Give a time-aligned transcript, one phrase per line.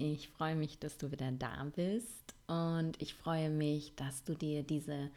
[0.00, 2.32] Ich freue mich, dass du wieder da bist.
[2.46, 5.10] Und ich freue mich, dass du dir diese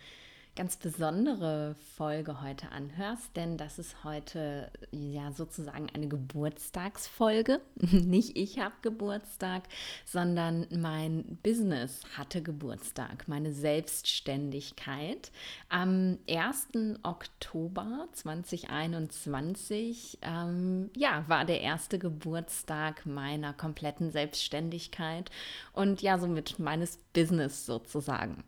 [0.55, 7.61] ganz besondere Folge heute anhörst, denn das ist heute ja sozusagen eine Geburtstagsfolge.
[7.75, 9.63] Nicht ich habe Geburtstag,
[10.05, 15.31] sondern mein Business hatte Geburtstag, meine Selbstständigkeit.
[15.69, 16.97] Am 1.
[17.03, 25.31] Oktober 2021 ähm, ja, war der erste Geburtstag meiner kompletten Selbstständigkeit
[25.71, 28.43] und ja, somit meines Business sozusagen.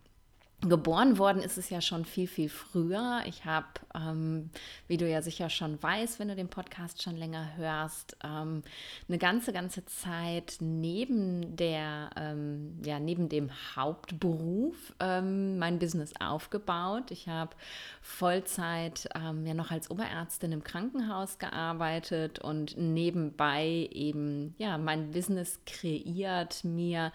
[0.68, 3.22] Geboren worden ist es ja schon viel, viel früher.
[3.26, 4.50] Ich habe, ähm,
[4.88, 8.62] wie du ja sicher schon weißt, wenn du den Podcast schon länger hörst, ähm,
[9.08, 17.10] eine ganze, ganze Zeit neben der, ähm, ja, neben dem Hauptberuf ähm, mein Business aufgebaut.
[17.10, 17.54] Ich habe
[18.00, 25.60] Vollzeit ähm, ja noch als Oberärztin im Krankenhaus gearbeitet und nebenbei eben ja mein Business
[25.66, 27.12] kreiert, mir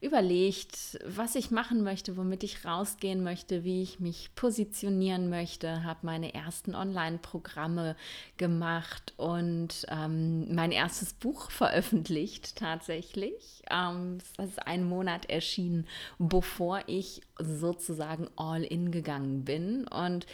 [0.00, 6.00] überlegt, was ich machen möchte, womit ich rausgehen möchte, wie ich mich positionieren möchte, habe
[6.02, 7.96] meine ersten Online-Programme
[8.36, 13.62] gemacht und ähm, mein erstes Buch veröffentlicht tatsächlich.
[13.70, 15.86] Ähm, das ist einen Monat erschienen,
[16.18, 19.86] bevor ich sozusagen all in gegangen bin.
[19.88, 20.26] Und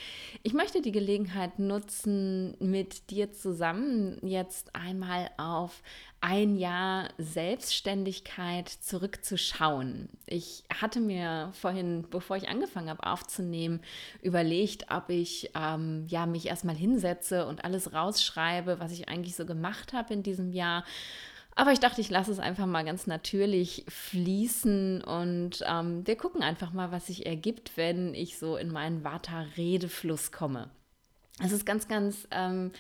[0.43, 5.83] ich möchte die Gelegenheit nutzen, mit dir zusammen jetzt einmal auf
[6.25, 10.08] ein Jahr Selbstständigkeit zurückzuschauen.
[10.25, 13.83] Ich hatte mir vorhin, bevor ich angefangen habe aufzunehmen,
[14.22, 19.44] überlegt, ob ich ähm, ja, mich erstmal hinsetze und alles rausschreibe, was ich eigentlich so
[19.44, 20.84] gemacht habe in diesem Jahr.
[21.56, 26.43] Aber ich dachte, ich lasse es einfach mal ganz natürlich fließen und ähm, wir gucken
[26.43, 30.70] einfach mal, was sich ergibt, wenn ich so in meinen Vata-Redefluss komme.
[31.43, 32.70] Es ist ganz, ganz ähm,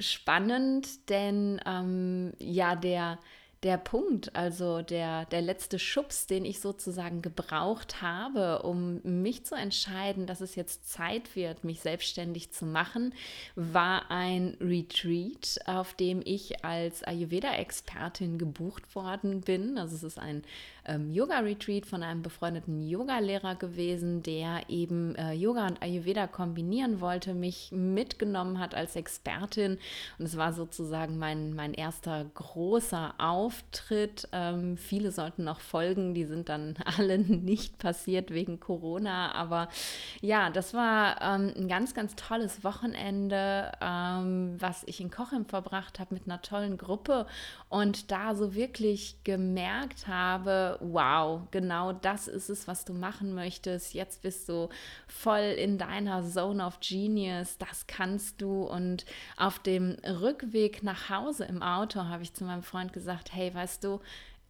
[0.00, 3.18] spannend, denn ähm, ja, der,
[3.62, 9.54] der Punkt, also der, der letzte Schubs, den ich sozusagen gebraucht habe, um mich zu
[9.54, 13.12] entscheiden, dass es jetzt Zeit wird, mich selbstständig zu machen,
[13.56, 19.76] war ein Retreat, auf dem ich als Ayurveda-Expertin gebucht worden bin.
[19.76, 20.42] Also es ist ein
[20.90, 27.34] ähm, Yoga-Retreat von einem befreundeten Yoga-Lehrer gewesen, der eben äh, Yoga und Ayurveda kombinieren wollte,
[27.34, 29.78] mich mitgenommen hat als Expertin.
[30.18, 34.28] Und es war sozusagen mein, mein erster großer Auftritt.
[34.32, 39.32] Ähm, viele sollten noch folgen, die sind dann alle nicht passiert wegen Corona.
[39.32, 39.68] Aber
[40.20, 46.00] ja, das war ähm, ein ganz, ganz tolles Wochenende, ähm, was ich in Kochem verbracht
[46.00, 47.26] habe mit einer tollen Gruppe
[47.68, 53.94] und da so wirklich gemerkt habe, wow, genau das ist es, was du machen möchtest.
[53.94, 54.68] Jetzt bist du
[55.06, 58.62] voll in deiner Zone of Genius, das kannst du.
[58.62, 59.04] Und
[59.36, 63.84] auf dem Rückweg nach Hause im Auto habe ich zu meinem Freund gesagt, hey, weißt
[63.84, 64.00] du,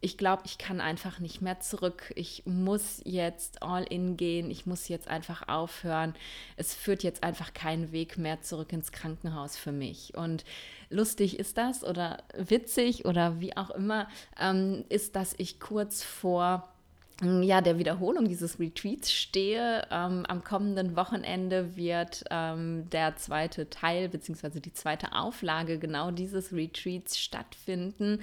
[0.01, 2.11] ich glaube, ich kann einfach nicht mehr zurück.
[2.15, 4.49] Ich muss jetzt all in gehen.
[4.49, 6.15] Ich muss jetzt einfach aufhören.
[6.57, 10.15] Es führt jetzt einfach keinen Weg mehr zurück ins Krankenhaus für mich.
[10.17, 10.43] Und
[10.89, 14.07] lustig ist das oder witzig oder wie auch immer,
[14.39, 16.70] ähm, ist, dass ich kurz vor
[17.21, 19.85] ja, der Wiederholung dieses Retreats stehe.
[19.91, 24.59] Ähm, am kommenden Wochenende wird ähm, der zweite Teil bzw.
[24.59, 28.21] die zweite Auflage genau dieses Retreats stattfinden.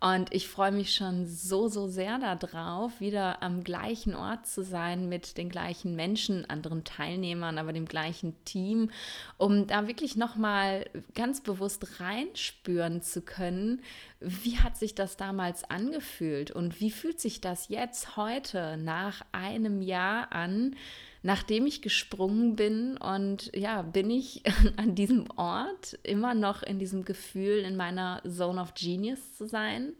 [0.00, 5.08] Und ich freue mich schon so, so sehr darauf, wieder am gleichen Ort zu sein
[5.08, 8.90] mit den gleichen Menschen, anderen Teilnehmern, aber dem gleichen Team,
[9.38, 13.82] um da wirklich nochmal ganz bewusst reinspüren zu können,
[14.20, 19.80] wie hat sich das damals angefühlt und wie fühlt sich das jetzt heute nach einem
[19.80, 20.74] Jahr an,
[21.22, 24.42] nachdem ich gesprungen bin und ja, bin ich
[24.76, 29.92] an diesem Ort immer noch in diesem Gefühl, in meiner Zone of Genius zu sein.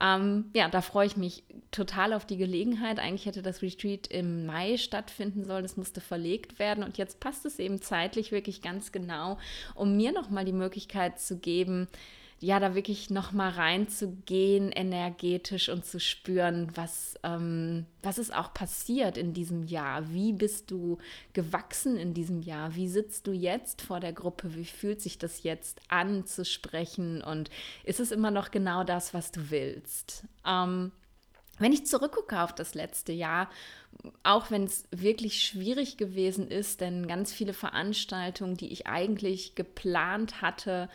[0.00, 2.98] Ähm, ja, da freue ich mich total auf die Gelegenheit.
[3.00, 7.44] Eigentlich hätte das Retreat im Mai stattfinden sollen, es musste verlegt werden und jetzt passt
[7.46, 9.38] es eben zeitlich wirklich ganz genau,
[9.74, 11.88] um mir nochmal die Möglichkeit zu geben,
[12.40, 19.16] ja, da wirklich nochmal reinzugehen, energetisch und zu spüren, was, ähm, was ist auch passiert
[19.16, 20.12] in diesem Jahr.
[20.12, 20.98] Wie bist du
[21.32, 22.76] gewachsen in diesem Jahr?
[22.76, 24.54] Wie sitzt du jetzt vor der Gruppe?
[24.54, 27.22] Wie fühlt sich das jetzt an zu sprechen?
[27.22, 27.50] Und
[27.82, 30.24] ist es immer noch genau das, was du willst?
[30.46, 30.92] Ähm,
[31.58, 33.50] wenn ich zurückgucke auf das letzte Jahr,
[34.22, 40.40] auch wenn es wirklich schwierig gewesen ist, denn ganz viele Veranstaltungen, die ich eigentlich geplant
[40.40, 40.88] hatte,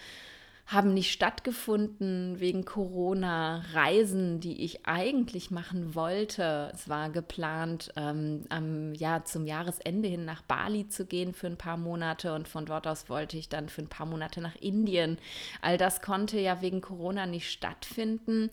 [0.66, 3.64] haben nicht stattgefunden wegen Corona.
[3.74, 6.72] Reisen, die ich eigentlich machen wollte.
[6.74, 11.58] Es war geplant, ähm, am, ja, zum Jahresende hin nach Bali zu gehen für ein
[11.58, 15.18] paar Monate und von dort aus wollte ich dann für ein paar Monate nach Indien.
[15.62, 18.50] All das konnte ja wegen Corona nicht stattfinden.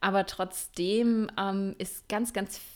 [0.00, 2.73] Aber trotzdem ähm, ist ganz, ganz viel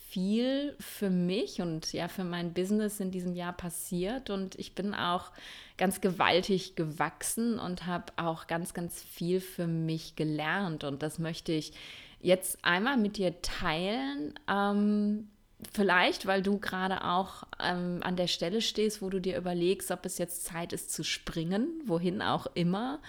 [0.79, 5.33] für mich und ja für mein Business in diesem Jahr passiert und ich bin auch
[5.77, 11.53] ganz gewaltig gewachsen und habe auch ganz, ganz viel für mich gelernt und das möchte
[11.53, 11.73] ich
[12.21, 14.35] jetzt einmal mit dir teilen.
[14.49, 15.29] Ähm,
[15.73, 20.07] vielleicht, weil du gerade auch ähm, an der Stelle stehst, wo du dir überlegst, ob
[20.07, 23.01] es jetzt Zeit ist zu springen, wohin auch immer.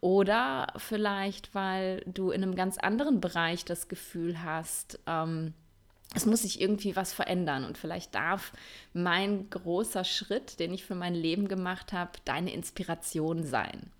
[0.00, 5.54] Oder vielleicht, weil du in einem ganz anderen Bereich das Gefühl hast, ähm,
[6.14, 8.52] es muss sich irgendwie was verändern und vielleicht darf
[8.92, 13.90] mein großer Schritt, den ich für mein Leben gemacht habe, deine Inspiration sein.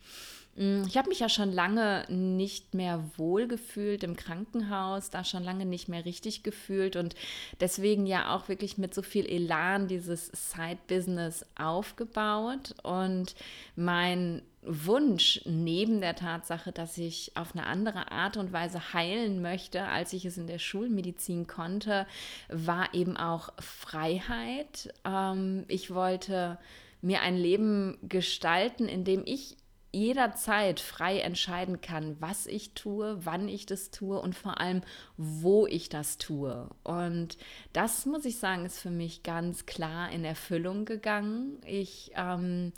[0.56, 5.42] Mm, ich habe mich ja schon lange nicht mehr wohl gefühlt im Krankenhaus, da schon
[5.42, 7.14] lange nicht mehr richtig gefühlt und
[7.60, 12.74] deswegen ja auch wirklich mit so viel Elan dieses Side-Business aufgebaut.
[12.82, 13.34] Und
[13.76, 19.84] mein Wunsch neben der Tatsache, dass ich auf eine andere Art und Weise heilen möchte,
[19.84, 22.06] als ich es in der Schulmedizin konnte,
[22.48, 24.94] war eben auch Freiheit.
[25.04, 26.58] Ähm, ich wollte
[27.00, 29.56] mir ein Leben gestalten, in dem ich
[29.94, 34.80] jederzeit frei entscheiden kann, was ich tue, wann ich das tue und vor allem,
[35.18, 36.70] wo ich das tue.
[36.82, 37.36] Und
[37.74, 41.60] das, muss ich sagen, ist für mich ganz klar in Erfüllung gegangen.
[41.66, 42.72] Ich ähm,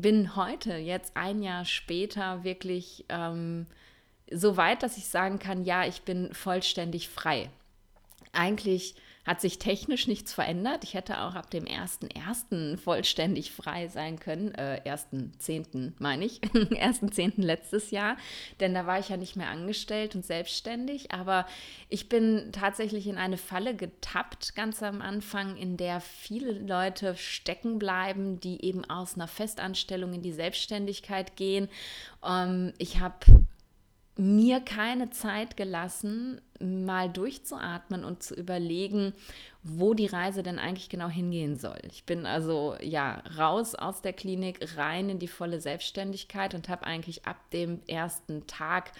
[0.00, 3.66] bin heute, jetzt ein Jahr später, wirklich ähm,
[4.30, 7.48] so weit, dass ich sagen kann, ja, ich bin vollständig frei.
[8.32, 10.84] Eigentlich hat sich technisch nichts verändert.
[10.84, 12.76] Ich hätte auch ab dem 1.1.
[12.76, 14.52] vollständig frei sein können.
[14.54, 15.92] Äh, 1.10.
[15.98, 16.40] meine ich.
[16.42, 17.42] 1.10.
[17.42, 18.16] letztes Jahr.
[18.60, 21.12] Denn da war ich ja nicht mehr angestellt und selbstständig.
[21.12, 21.46] Aber
[21.88, 27.78] ich bin tatsächlich in eine Falle getappt, ganz am Anfang, in der viele Leute stecken
[27.78, 31.68] bleiben, die eben aus einer Festanstellung in die Selbstständigkeit gehen.
[32.22, 33.16] Ähm, ich habe
[34.16, 39.12] mir keine Zeit gelassen, mal durchzuatmen und zu überlegen,
[39.64, 41.78] wo die Reise denn eigentlich genau hingehen soll.
[41.90, 46.84] Ich bin also ja raus aus der Klinik, rein in die volle Selbstständigkeit und habe
[46.84, 48.92] eigentlich ab dem ersten Tag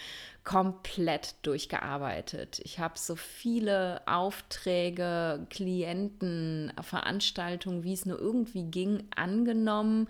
[0.42, 2.60] komplett durchgearbeitet.
[2.64, 10.08] Ich habe so viele Aufträge, Klienten, Veranstaltungen, wie es nur irgendwie ging, angenommen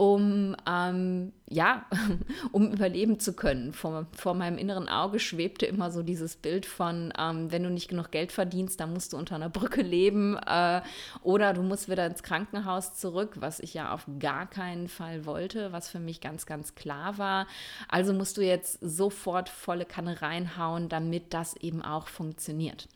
[0.00, 1.84] um ähm, ja,
[2.52, 3.74] um überleben zu können.
[3.74, 7.88] Vor, vor meinem inneren Auge schwebte immer so dieses Bild von, ähm, wenn du nicht
[7.88, 10.80] genug Geld verdienst, dann musst du unter einer Brücke leben äh,
[11.22, 15.70] oder du musst wieder ins Krankenhaus zurück, was ich ja auf gar keinen Fall wollte,
[15.70, 17.46] was für mich ganz, ganz klar war.
[17.86, 22.88] Also musst du jetzt sofort volle Kanne reinhauen, damit das eben auch funktioniert.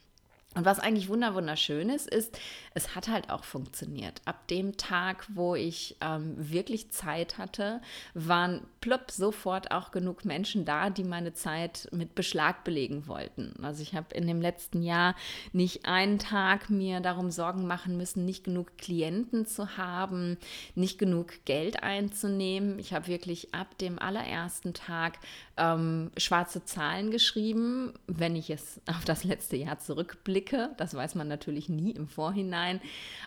[0.55, 2.39] Und was eigentlich wunderschön ist, ist,
[2.75, 4.23] es hat halt auch funktioniert.
[4.25, 7.81] Ab dem Tag, wo ich ähm, wirklich Zeit hatte,
[8.15, 13.55] waren plopp sofort auch genug Menschen da, die meine Zeit mit Beschlag belegen wollten.
[13.63, 15.17] Also ich habe in dem letzten Jahr
[15.53, 20.39] nicht einen Tag mir darum Sorgen machen müssen, nicht genug Klienten zu haben,
[20.75, 22.79] nicht genug Geld einzunehmen.
[22.79, 25.19] Ich habe wirklich ab dem allerersten Tag
[25.57, 30.44] ähm, schwarze Zahlen geschrieben, wenn ich es auf das letzte Jahr zurückblicke.
[30.77, 32.81] Das weiß man natürlich nie im Vorhinein.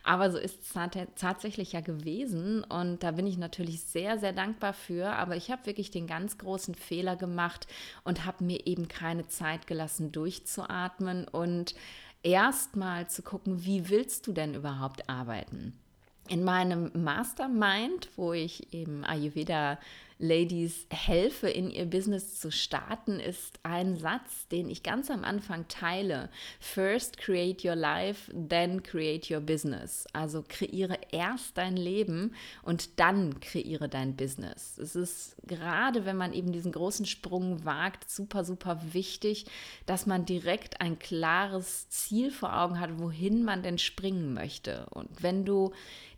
[0.03, 0.73] Aber so ist es
[1.15, 2.63] tatsächlich ja gewesen.
[2.63, 5.13] Und da bin ich natürlich sehr, sehr dankbar für.
[5.13, 7.67] Aber ich habe wirklich den ganz großen Fehler gemacht
[8.03, 11.75] und habe mir eben keine Zeit gelassen, durchzuatmen und
[12.23, 15.77] erstmal zu gucken, wie willst du denn überhaupt arbeiten?
[16.29, 19.77] In meinem Mastermind, wo ich eben Ayurveda
[20.19, 25.67] Ladies helfe, in ihr Business zu starten, ist ein Satz, den ich ganz am Anfang
[25.67, 26.29] teile.
[26.59, 30.07] First create your life, then create your business.
[30.13, 32.33] Also kreiere erst dein Leben
[32.63, 34.79] und dann kreiere dein Business.
[34.79, 39.45] Es ist gerade, wenn man eben diesen großen Sprung wagt, super, super wichtig,
[39.85, 44.87] dass man direkt ein klares Ziel vor Augen hat, wohin man denn springen möchte.
[44.89, 45.73] Und wenn du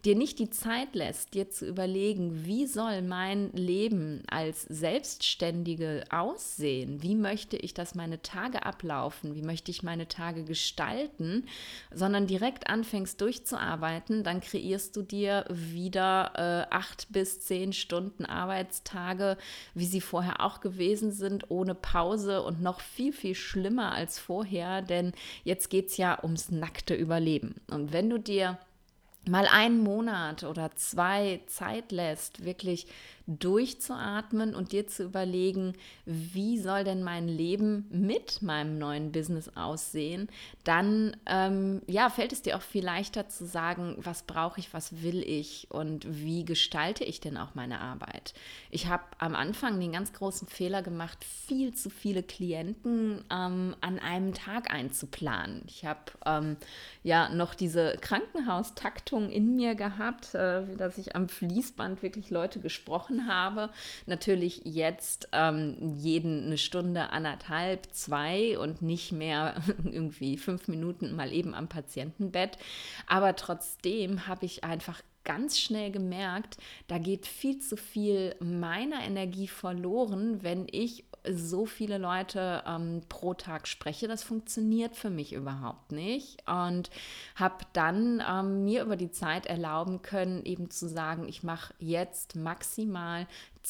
[0.05, 7.03] dir nicht die Zeit lässt, dir zu überlegen, wie soll mein Leben als Selbstständige aussehen?
[7.03, 9.35] Wie möchte ich, dass meine Tage ablaufen?
[9.35, 11.45] Wie möchte ich meine Tage gestalten?
[11.93, 16.31] Sondern direkt anfängst durchzuarbeiten, dann kreierst du dir wieder
[16.69, 19.37] äh, acht bis zehn Stunden Arbeitstage,
[19.73, 24.81] wie sie vorher auch gewesen sind, ohne Pause und noch viel, viel schlimmer als vorher,
[24.81, 25.11] denn
[25.43, 27.55] jetzt geht es ja ums nackte Überleben.
[27.69, 28.57] Und wenn du dir
[29.27, 32.87] mal einen Monat oder zwei Zeit lässt, wirklich
[33.29, 35.73] durchzuatmen und dir zu überlegen,
[36.05, 40.29] wie soll denn mein Leben mit meinem neuen Business aussehen,
[40.63, 45.03] dann ähm, ja, fällt es dir auch viel leichter zu sagen, was brauche ich, was
[45.03, 48.33] will ich und wie gestalte ich denn auch meine Arbeit.
[48.71, 53.99] Ich habe am Anfang den ganz großen Fehler gemacht, viel zu viele Klienten ähm, an
[53.99, 55.61] einem Tag einzuplanen.
[55.67, 56.57] Ich habe ähm,
[57.03, 63.18] ja noch diese Krankenhaustaktung in mir gehabt, äh, dass ich am Fließband wirklich Leute gesprochen
[63.27, 63.69] habe.
[64.05, 71.31] Natürlich jetzt ähm, jeden eine Stunde, anderthalb, zwei und nicht mehr irgendwie fünf Minuten mal
[71.31, 72.57] eben am Patientenbett.
[73.07, 76.57] Aber trotzdem habe ich einfach ganz schnell gemerkt,
[76.87, 83.35] da geht viel zu viel meiner Energie verloren, wenn ich so viele Leute ähm, pro
[83.35, 84.07] Tag spreche.
[84.07, 86.49] Das funktioniert für mich überhaupt nicht.
[86.49, 86.89] Und
[87.35, 92.35] habe dann ähm, mir über die Zeit erlauben können, eben zu sagen, ich mache jetzt
[92.35, 93.27] maximal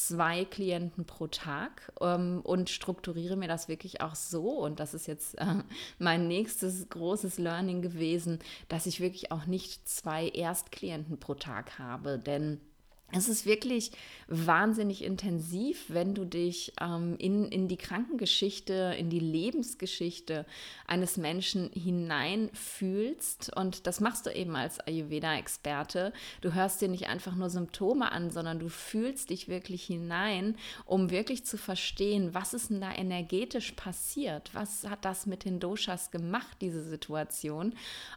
[0.07, 4.59] zwei Klienten pro Tag ähm, und strukturiere mir das wirklich auch so.
[4.59, 5.63] Und das ist jetzt äh,
[5.97, 12.17] mein nächstes großes Learning gewesen, dass ich wirklich auch nicht zwei Erstklienten pro Tag habe.
[12.17, 12.61] Denn
[13.11, 13.91] es ist wirklich
[14.27, 20.45] wahnsinnig intensiv, wenn du dich ähm, in, in die Krankengeschichte, in die Lebensgeschichte
[20.85, 23.55] eines Menschen hineinfühlst.
[23.55, 26.13] Und das machst du eben als Ayurveda-Experte.
[26.41, 31.09] Du hörst dir nicht einfach nur Symptome an, sondern du fühlst dich wirklich hinein, um
[31.09, 34.51] wirklich zu verstehen, was ist denn da energetisch passiert?
[34.53, 37.73] Was hat das mit den Doshas gemacht, diese Situation?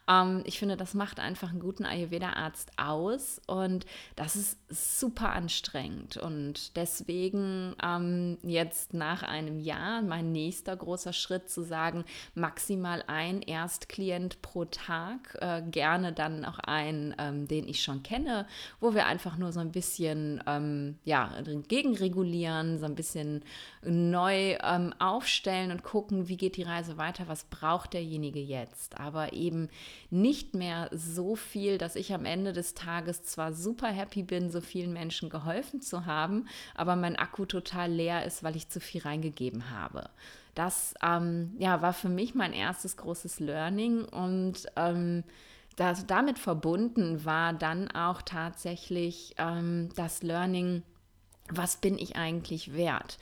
[0.07, 3.41] Ähm, ich finde, das macht einfach einen guten Ayurveda-Arzt aus.
[3.47, 6.17] Und das ist super anstrengend.
[6.17, 13.43] Und deswegen ähm, jetzt nach einem Jahr mein nächster großer Schritt zu sagen, maximal ein
[13.43, 18.47] Erstklient pro Tag, äh, gerne dann auch einen, ähm, den ich schon kenne,
[18.81, 21.33] wo wir einfach nur so ein bisschen ähm, ja,
[21.69, 23.45] gegenregulieren, so ein bisschen
[23.85, 28.99] neu ähm, aufstellen und gucken, wie geht die Reise weiter, was braucht derjenige jetzt.
[28.99, 29.69] Aber eben
[30.11, 34.61] nicht mehr so viel, dass ich am Ende des Tages zwar super happy bin, so
[34.73, 39.03] vielen Menschen geholfen zu haben, aber mein Akku total leer ist, weil ich zu viel
[39.03, 40.09] reingegeben habe.
[40.55, 45.25] Das ähm, ja, war für mich mein erstes großes Learning und ähm,
[45.77, 50.83] das, damit verbunden war dann auch tatsächlich ähm, das Learning,
[51.49, 53.19] was bin ich eigentlich wert?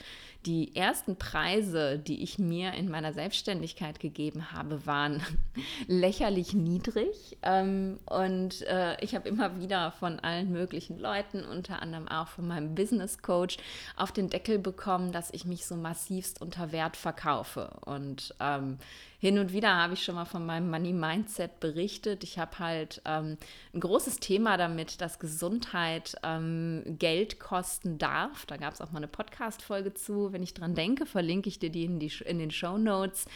[0.47, 5.23] Die ersten Preise, die ich mir in meiner Selbstständigkeit gegeben habe, waren
[5.87, 7.37] lächerlich niedrig.
[7.43, 12.49] Ähm, und äh, ich habe immer wieder von allen möglichen Leuten, unter anderem auch von
[12.49, 13.59] meinem Business Coach,
[13.97, 17.77] auf den Deckel bekommen, dass ich mich so massivst unter Wert verkaufe.
[17.85, 18.79] Und ähm,
[19.21, 22.25] hin und wieder habe ich schon mal von meinem Money Mindset berichtet.
[22.25, 23.37] Ich habe halt ähm,
[23.75, 28.47] ein großes Thema damit, dass Gesundheit ähm, Geld kosten darf.
[28.47, 30.33] Da gab es auch mal eine Podcast-Folge zu.
[30.33, 33.27] Wenn ich dran denke, verlinke ich dir die in, die, in den Show Notes.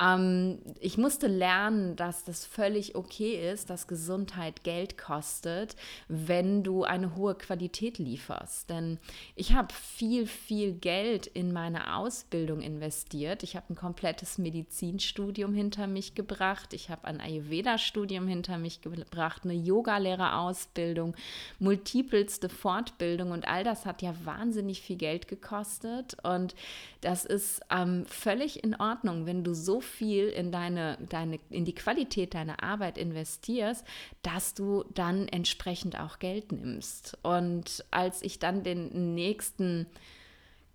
[0.00, 5.74] Ähm, ich musste lernen, dass das völlig okay ist, dass Gesundheit Geld kostet,
[6.06, 8.70] wenn du eine hohe Qualität lieferst.
[8.70, 9.00] Denn
[9.34, 13.42] ich habe viel, viel Geld in meine Ausbildung investiert.
[13.42, 18.82] Ich habe ein komplettes Medizinstudium Studium hinter mich gebracht, ich habe ein Ayurveda-Studium hinter mich
[18.82, 21.16] gebracht, eine Yogalehrerausbildung,
[21.58, 26.54] multipelste Fortbildung und all das hat ja wahnsinnig viel Geld gekostet und
[27.00, 31.74] das ist ähm, völlig in Ordnung, wenn du so viel in deine, deine, in die
[31.74, 33.86] Qualität deiner Arbeit investierst,
[34.20, 37.16] dass du dann entsprechend auch Geld nimmst.
[37.22, 39.86] Und als ich dann den nächsten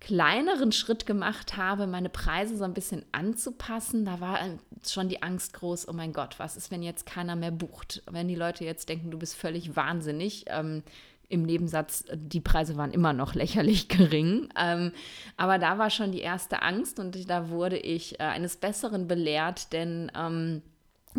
[0.00, 4.38] kleineren Schritt gemacht habe, meine Preise so ein bisschen anzupassen, da war
[4.86, 8.02] schon die Angst groß, oh mein Gott, was ist, wenn jetzt keiner mehr bucht?
[8.10, 10.44] Wenn die Leute jetzt denken, du bist völlig wahnsinnig.
[10.48, 10.82] Ähm,
[11.28, 14.48] Im Nebensatz, die Preise waren immer noch lächerlich gering.
[14.56, 14.92] Ähm,
[15.36, 19.72] aber da war schon die erste Angst und da wurde ich äh, eines Besseren belehrt,
[19.72, 20.62] denn ähm,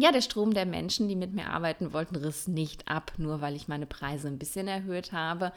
[0.02, 3.56] ja, der Strom der Menschen, die mit mir arbeiten wollten, riss nicht ab, nur weil
[3.56, 5.52] ich meine Preise ein bisschen erhöht habe.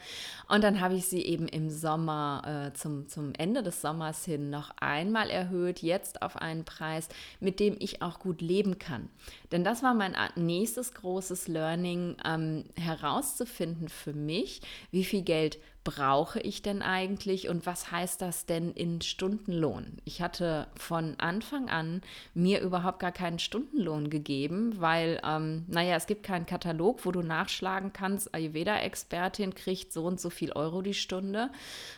[0.49, 4.49] Und dann habe ich sie eben im Sommer, äh, zum, zum Ende des Sommers hin,
[4.49, 7.09] noch einmal erhöht, jetzt auf einen Preis,
[7.39, 9.09] mit dem ich auch gut leben kann.
[9.51, 16.39] Denn das war mein nächstes großes Learning, ähm, herauszufinden für mich, wie viel Geld brauche
[16.39, 19.97] ich denn eigentlich und was heißt das denn in Stundenlohn?
[20.05, 22.01] Ich hatte von Anfang an
[22.33, 27.21] mir überhaupt gar keinen Stundenlohn gegeben, weil, ähm, naja, es gibt keinen Katalog, wo du
[27.21, 31.49] nachschlagen kannst, Ayurveda-Expertin kriegt so und so viel Euro die Stunde,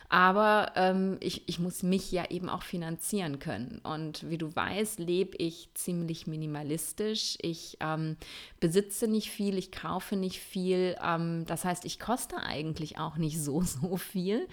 [0.08, 3.80] aber ähm, ich, ich muss mich ja eben auch finanzieren können.
[3.82, 7.38] Und wie du weißt, lebe ich ziemlich minimalistisch.
[7.40, 8.16] Ich ähm,
[8.60, 10.96] besitze nicht viel, ich kaufe nicht viel.
[11.02, 14.48] Ähm, das heißt, ich koste eigentlich auch nicht so so viel.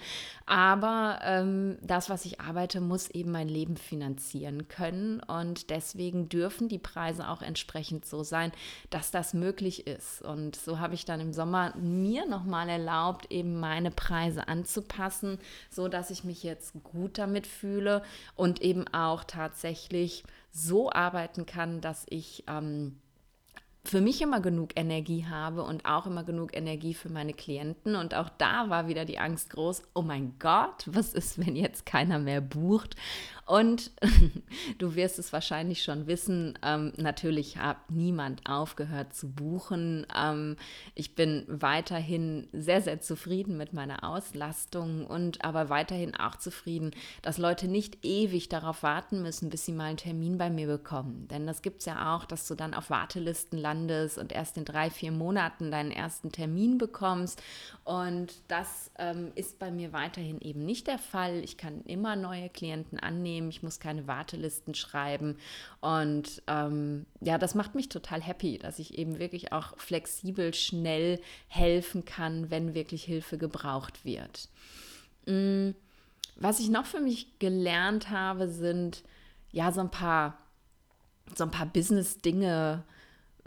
[0.46, 5.20] Aber ähm, das, was ich arbeite, muss eben mein Leben finanzieren können.
[5.20, 8.52] Und deswegen dürfen die Preise auch entsprechend so sein,
[8.90, 10.22] dass das möglich ist.
[10.22, 15.38] Und so habe ich dann im Sommer mir nochmal erlaubt, eben meine Preise anzupassen,
[15.70, 18.02] so dass ich mich jetzt gut damit fühle
[18.36, 22.96] und eben auch tatsächlich so arbeiten kann, dass ich ähm,
[23.86, 27.96] für mich immer genug Energie habe und auch immer genug Energie für meine Klienten.
[27.96, 31.84] Und auch da war wieder die Angst groß, oh mein Gott, was ist, wenn jetzt
[31.84, 32.96] keiner mehr bucht?
[33.46, 33.90] Und
[34.78, 40.06] du wirst es wahrscheinlich schon wissen, ähm, natürlich hat niemand aufgehört zu buchen.
[40.16, 40.56] Ähm,
[40.94, 47.36] ich bin weiterhin sehr, sehr zufrieden mit meiner Auslastung und aber weiterhin auch zufrieden, dass
[47.36, 51.28] Leute nicht ewig darauf warten müssen, bis sie mal einen Termin bei mir bekommen.
[51.28, 54.64] Denn das gibt es ja auch, dass du dann auf Wartelisten landest und erst in
[54.64, 57.42] drei, vier Monaten deinen ersten Termin bekommst.
[57.84, 61.40] Und das ähm, ist bei mir weiterhin eben nicht der Fall.
[61.44, 65.36] Ich kann immer neue Klienten annehmen nehmen, ich muss keine Wartelisten schreiben.
[65.80, 71.20] Und ähm, ja, das macht mich total happy, dass ich eben wirklich auch flexibel, schnell
[71.48, 74.48] helfen kann, wenn wirklich Hilfe gebraucht wird.
[75.26, 75.70] Mm,
[76.36, 79.02] was ich noch für mich gelernt habe, sind
[79.52, 80.38] ja so ein paar,
[81.34, 82.84] so ein paar Business-Dinge,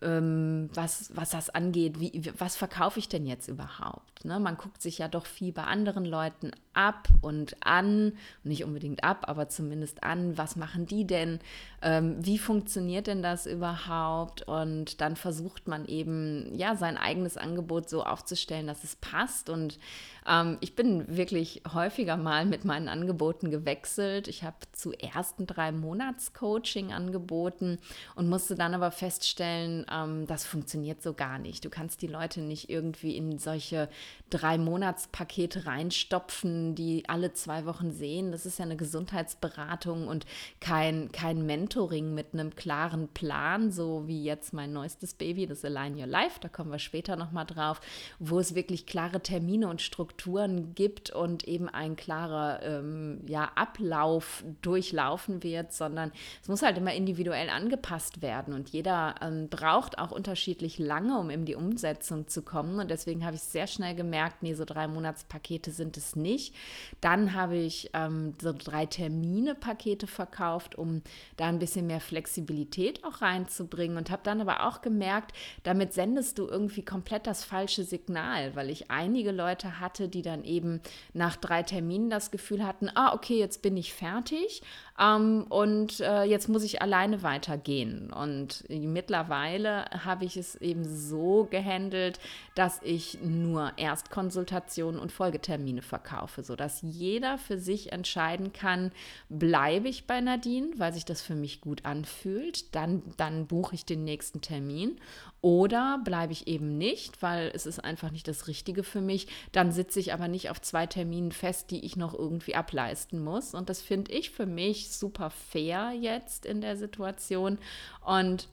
[0.02, 4.17] ähm, was, was das angeht, wie, was verkaufe ich denn jetzt überhaupt?
[4.26, 4.40] Ne?
[4.40, 9.26] Man guckt sich ja doch viel bei anderen Leuten ab und an, nicht unbedingt ab,
[9.28, 11.40] aber zumindest an, was machen die denn,
[11.82, 14.44] ähm, wie funktioniert denn das überhaupt?
[14.44, 19.50] Und dann versucht man eben, ja, sein eigenes Angebot so aufzustellen, dass es passt.
[19.50, 19.80] Und
[20.28, 24.28] ähm, ich bin wirklich häufiger mal mit meinen Angeboten gewechselt.
[24.28, 27.80] Ich habe zuerst ein drei Monats Coaching angeboten
[28.16, 31.66] und musste dann aber feststellen, ähm, das funktioniert so gar nicht.
[31.66, 33.90] Du kannst die Leute nicht irgendwie in solche
[34.30, 38.32] drei Monats Pakete reinstopfen, die alle zwei Wochen sehen.
[38.32, 40.26] Das ist ja eine Gesundheitsberatung und
[40.60, 45.98] kein, kein Mentoring mit einem klaren Plan, so wie jetzt mein neuestes Baby, das Align
[45.98, 46.40] Your Life.
[46.42, 47.80] Da kommen wir später nochmal drauf,
[48.20, 53.52] wo es wirklich klare Termine und Strukturen Strukturen gibt und eben ein klarer ähm, ja,
[53.56, 60.00] Ablauf durchlaufen wird, sondern es muss halt immer individuell angepasst werden und jeder ähm, braucht
[60.00, 63.96] auch unterschiedlich lange, um in die Umsetzung zu kommen und deswegen habe ich sehr schnell
[63.98, 66.56] gemerkt, nee, so drei Monatspakete sind es nicht.
[67.02, 71.02] Dann habe ich ähm, so drei Termine-Pakete verkauft, um
[71.36, 75.34] da ein bisschen mehr Flexibilität auch reinzubringen und habe dann aber auch gemerkt,
[75.64, 80.46] damit sendest du irgendwie komplett das falsche Signal, weil ich einige Leute hatte, die dann
[80.46, 80.80] eben
[81.14, 84.62] nach drei Terminen das Gefühl hatten, ah, okay, jetzt bin ich fertig
[85.00, 88.12] ähm, und äh, jetzt muss ich alleine weitergehen.
[88.12, 92.20] Und mittlerweile habe ich es eben so gehandelt,
[92.56, 98.92] dass ich nur Erstkonsultationen und Folgetermine verkaufe, sodass jeder für sich entscheiden kann,
[99.30, 103.86] bleibe ich bei Nadine, weil sich das für mich gut anfühlt, dann, dann buche ich
[103.86, 105.00] den nächsten Termin
[105.40, 109.72] oder bleibe ich eben nicht, weil es ist einfach nicht das Richtige für mich, dann
[109.72, 113.54] sitze ich aber nicht auf zwei Terminen fest, die ich noch irgendwie ableisten muss.
[113.54, 117.58] Und das finde ich für mich super fair jetzt in der Situation.
[118.06, 118.50] Und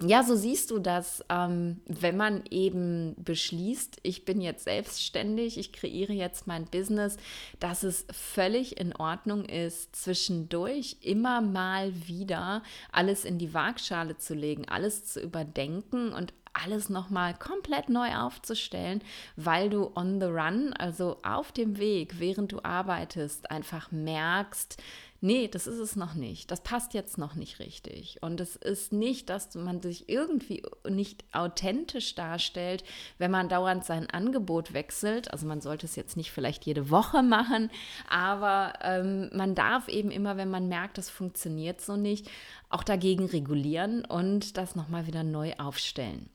[0.00, 5.72] ja, so siehst du das, ähm, wenn man eben beschließt, ich bin jetzt selbstständig, ich
[5.72, 7.16] kreiere jetzt mein Business,
[7.58, 14.34] dass es völlig in Ordnung ist, zwischendurch immer mal wieder alles in die Waagschale zu
[14.34, 19.02] legen, alles zu überdenken und alles nochmal komplett neu aufzustellen,
[19.36, 24.80] weil du on the run, also auf dem Weg, während du arbeitest, einfach merkst,
[25.20, 26.50] nee, das ist es noch nicht.
[26.50, 28.18] Das passt jetzt noch nicht richtig.
[28.22, 32.84] Und es ist nicht, dass man sich irgendwie nicht authentisch darstellt,
[33.18, 35.32] wenn man dauernd sein Angebot wechselt.
[35.32, 37.70] Also man sollte es jetzt nicht vielleicht jede Woche machen,
[38.08, 42.30] aber ähm, man darf eben immer, wenn man merkt, das funktioniert so nicht,
[42.70, 46.28] auch dagegen regulieren und das nochmal wieder neu aufstellen.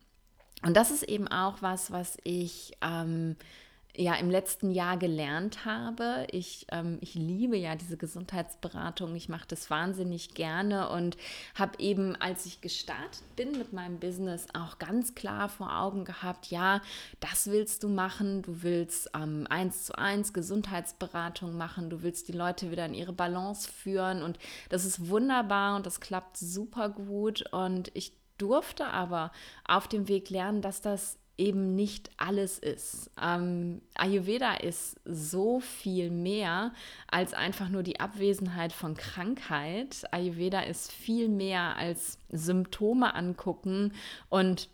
[0.66, 3.36] Und das ist eben auch was, was ich ähm,
[3.96, 6.26] ja im letzten Jahr gelernt habe.
[6.32, 11.16] Ich, ähm, ich liebe ja diese Gesundheitsberatung, ich mache das wahnsinnig gerne und
[11.54, 16.48] habe eben, als ich gestartet bin mit meinem Business, auch ganz klar vor Augen gehabt,
[16.48, 16.82] ja,
[17.20, 22.34] das willst du machen, du willst ähm, eins zu eins Gesundheitsberatung machen, du willst die
[22.34, 27.44] Leute wieder in ihre Balance führen und das ist wunderbar und das klappt super gut.
[27.52, 29.32] Und ich durfte aber
[29.66, 33.10] auf dem Weg lernen, dass das eben nicht alles ist.
[33.22, 36.74] Ähm, Ayurveda ist so viel mehr
[37.08, 40.04] als einfach nur die Abwesenheit von Krankheit.
[40.12, 43.94] Ayurveda ist viel mehr als Symptome angucken
[44.30, 44.70] und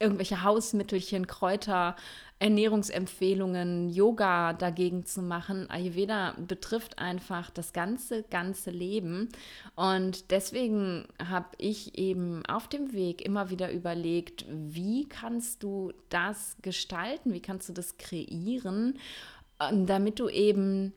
[0.00, 1.96] irgendwelche Hausmittelchen, Kräuter,
[2.40, 5.68] Ernährungsempfehlungen, Yoga dagegen zu machen.
[5.70, 9.28] Ayurveda betrifft einfach das ganze, ganze Leben.
[9.74, 16.56] Und deswegen habe ich eben auf dem Weg immer wieder überlegt, wie kannst du das
[16.62, 18.98] gestalten, wie kannst du das kreieren,
[19.60, 20.92] ähm, damit du eben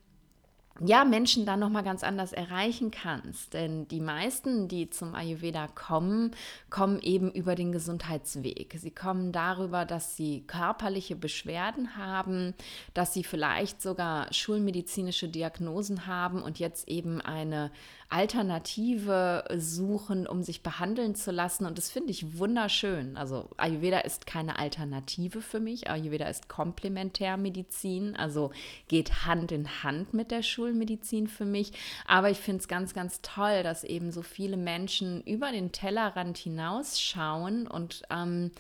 [0.83, 3.53] ja, Menschen dann nochmal ganz anders erreichen kannst.
[3.53, 6.31] Denn die meisten, die zum Ayurveda kommen,
[6.69, 8.75] kommen eben über den Gesundheitsweg.
[8.77, 12.53] Sie kommen darüber, dass sie körperliche Beschwerden haben,
[12.93, 17.71] dass sie vielleicht sogar schulmedizinische Diagnosen haben und jetzt eben eine
[18.11, 21.65] Alternative suchen, um sich behandeln zu lassen.
[21.65, 23.15] Und das finde ich wunderschön.
[23.15, 25.89] Also Ayurveda ist keine Alternative für mich.
[25.89, 28.51] Ayurveda ist Komplementärmedizin, also
[28.89, 31.71] geht Hand in Hand mit der Schulmedizin für mich.
[32.05, 36.37] Aber ich finde es ganz, ganz toll, dass eben so viele Menschen über den Tellerrand
[36.37, 38.51] hinausschauen und ähm,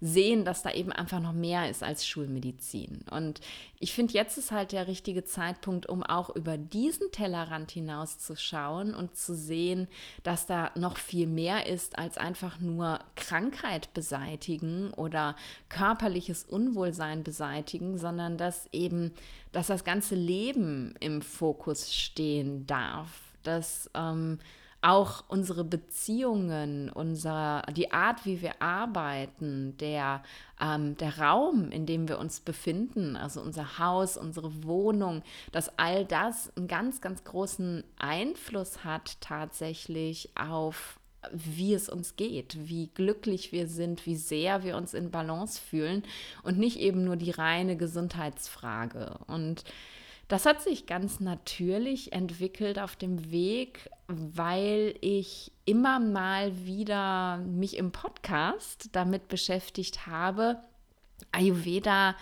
[0.00, 3.04] sehen, dass da eben einfach noch mehr ist als Schulmedizin.
[3.10, 3.40] Und
[3.78, 9.16] ich finde, jetzt ist halt der richtige Zeitpunkt, um auch über diesen Tellerrand hinauszuschauen und
[9.16, 9.88] zu sehen,
[10.22, 15.36] dass da noch viel mehr ist als einfach nur Krankheit beseitigen oder
[15.68, 19.12] körperliches Unwohlsein beseitigen, sondern dass eben,
[19.52, 23.08] dass das ganze Leben im Fokus stehen darf.
[23.42, 24.38] Dass ähm,
[24.82, 30.22] auch unsere Beziehungen, unser, die Art, wie wir arbeiten, der,
[30.60, 36.06] ähm, der Raum, in dem wir uns befinden, also unser Haus, unsere Wohnung, dass all
[36.06, 41.00] das einen ganz, ganz großen Einfluss hat tatsächlich auf
[41.32, 46.02] wie es uns geht, wie glücklich wir sind, wie sehr wir uns in Balance fühlen
[46.42, 49.18] und nicht eben nur die reine Gesundheitsfrage.
[49.26, 49.64] Und
[50.30, 57.76] das hat sich ganz natürlich entwickelt auf dem Weg, weil ich immer mal wieder mich
[57.76, 60.60] im Podcast damit beschäftigt habe,
[61.32, 62.14] Ayurveda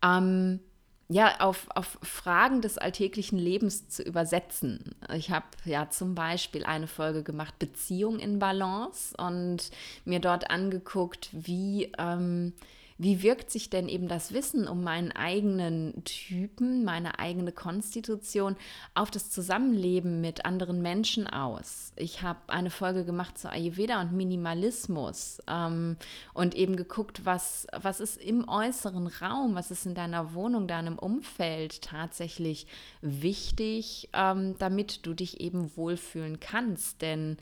[0.00, 0.60] ähm,
[1.08, 4.94] ja, auf, auf Fragen des alltäglichen Lebens zu übersetzen.
[5.14, 9.72] Ich habe ja zum Beispiel eine Folge gemacht, Beziehung in Balance, und
[10.04, 12.52] mir dort angeguckt, wie ähm,
[12.98, 18.56] wie wirkt sich denn eben das Wissen um meinen eigenen Typen, meine eigene Konstitution
[18.94, 21.92] auf das Zusammenleben mit anderen Menschen aus?
[21.96, 25.96] Ich habe eine Folge gemacht zu Ayurveda und Minimalismus ähm,
[26.32, 30.98] und eben geguckt, was, was ist im äußeren Raum, was ist in deiner Wohnung, deinem
[30.98, 32.66] Umfeld tatsächlich
[33.02, 37.02] wichtig, ähm, damit du dich eben wohlfühlen kannst.
[37.02, 37.36] Denn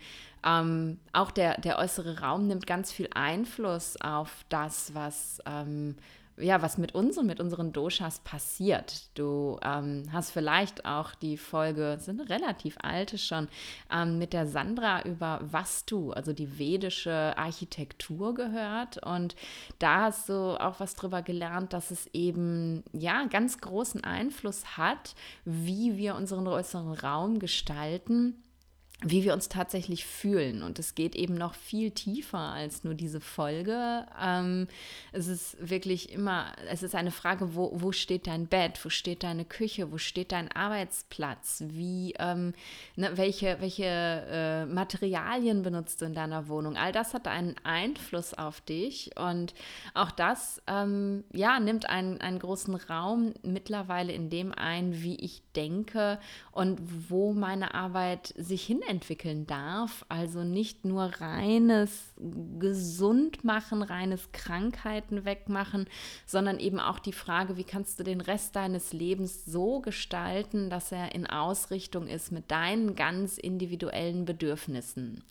[0.44, 5.96] ähm, auch der, der äußere Raum nimmt ganz viel Einfluss auf das, was, ähm,
[6.36, 9.16] ja, was mit uns und mit unseren Doshas passiert.
[9.16, 13.48] Du ähm, hast vielleicht auch die Folge, sind relativ alte schon,
[13.92, 18.98] ähm, mit der Sandra über Vastu, also die vedische Architektur gehört.
[19.04, 19.36] Und
[19.78, 25.14] da hast du auch was drüber gelernt, dass es eben ja ganz großen Einfluss hat,
[25.44, 28.42] wie wir unseren äußeren Raum gestalten
[29.02, 30.62] wie wir uns tatsächlich fühlen.
[30.62, 34.06] Und es geht eben noch viel tiefer als nur diese Folge.
[34.22, 34.68] Ähm,
[35.12, 39.22] es ist wirklich immer, es ist eine Frage, wo, wo steht dein Bett, wo steht
[39.22, 42.54] deine Küche, wo steht dein Arbeitsplatz, wie, ähm,
[42.96, 46.76] ne, welche, welche äh, Materialien benutzt du in deiner Wohnung.
[46.76, 49.54] All das hat einen Einfluss auf dich und
[49.92, 55.42] auch das, ähm, ja, nimmt einen, einen großen Raum mittlerweile in dem ein, wie ich
[55.56, 56.18] denke
[56.52, 56.80] und
[57.10, 60.04] wo meine Arbeit sich hin entwickeln darf.
[60.08, 62.14] Also nicht nur reines
[62.58, 65.86] Gesundmachen, reines Krankheiten wegmachen,
[66.26, 70.92] sondern eben auch die Frage, wie kannst du den Rest deines Lebens so gestalten, dass
[70.92, 75.24] er in Ausrichtung ist mit deinen ganz individuellen Bedürfnissen.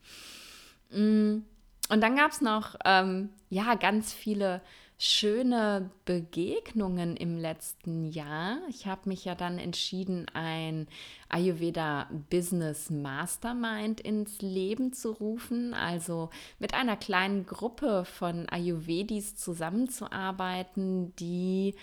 [0.92, 1.44] Mm.
[1.90, 4.62] Und dann gab es noch ähm, ja ganz viele
[5.06, 8.60] schöne Begegnungen im letzten Jahr.
[8.70, 10.88] Ich habe mich ja dann entschieden, ein
[11.28, 21.14] Ayurveda Business Mastermind ins Leben zu rufen, also mit einer kleinen Gruppe von Ayurvedis zusammenzuarbeiten,
[21.18, 21.76] die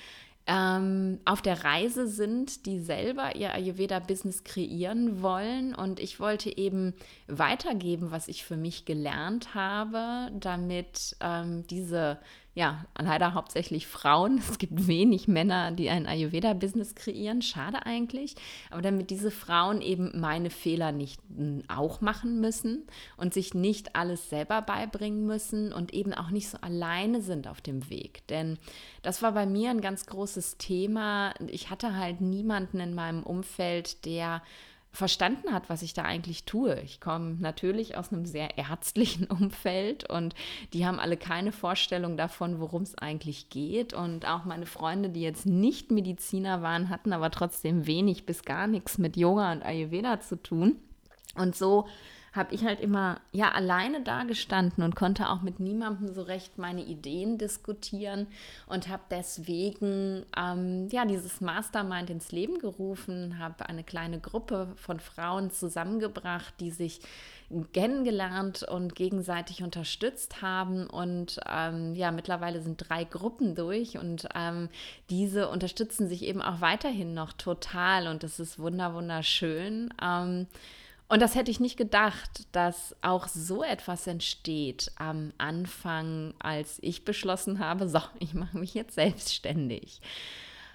[0.47, 5.75] ähm, auf der Reise sind, die selber ihr Ayurveda-Business kreieren wollen.
[5.75, 6.95] Und ich wollte eben
[7.29, 12.19] weitergeben, was ich für mich gelernt habe, damit ähm, diese
[12.55, 14.39] ja, leider hauptsächlich Frauen.
[14.39, 17.43] Es gibt wenig Männer, die ein Ayurveda-Business kreieren.
[17.43, 18.35] Schade eigentlich.
[18.71, 21.21] Aber damit diese Frauen eben meine Fehler nicht
[21.69, 22.87] auch machen müssen
[23.17, 27.61] und sich nicht alles selber beibringen müssen und eben auch nicht so alleine sind auf
[27.61, 28.27] dem Weg.
[28.27, 28.59] Denn
[29.03, 31.35] das war bei mir ein ganz großes Thema.
[31.47, 34.43] Ich hatte halt niemanden in meinem Umfeld, der
[34.92, 36.81] verstanden hat, was ich da eigentlich tue.
[36.81, 40.35] Ich komme natürlich aus einem sehr ärztlichen Umfeld und
[40.72, 43.94] die haben alle keine Vorstellung davon, worum es eigentlich geht.
[43.94, 48.66] Und auch meine Freunde, die jetzt nicht Mediziner waren, hatten aber trotzdem wenig bis gar
[48.66, 50.76] nichts mit Yoga und Ayurveda zu tun.
[51.37, 51.87] Und so
[52.33, 56.83] habe ich halt immer ja alleine dagestanden und konnte auch mit niemandem so recht meine
[56.83, 58.27] Ideen diskutieren
[58.66, 65.01] und habe deswegen ähm, ja dieses Mastermind ins Leben gerufen, habe eine kleine Gruppe von
[65.01, 67.01] Frauen zusammengebracht, die sich
[67.73, 70.87] kennengelernt und gegenseitig unterstützt haben.
[70.87, 74.69] Und ähm, ja, mittlerweile sind drei Gruppen durch und ähm,
[75.11, 79.93] diese unterstützen sich eben auch weiterhin noch total und das ist wunder wunderschön.
[80.01, 80.47] Ähm,
[81.11, 87.05] und das hätte ich nicht gedacht, dass auch so etwas entsteht am Anfang, als ich
[87.05, 90.01] beschlossen habe, so, ich mache mich jetzt selbstständig.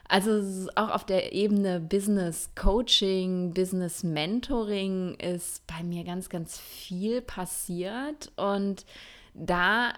[0.10, 7.22] Also auch auf der Ebene Business Coaching, Business Mentoring ist bei mir ganz, ganz viel
[7.22, 8.86] passiert und
[9.34, 9.94] da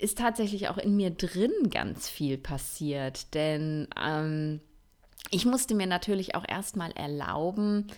[0.00, 4.60] ist tatsächlich auch in mir drin ganz viel passiert, denn ähm,
[5.30, 7.88] ich musste mir natürlich auch erstmal erlauben,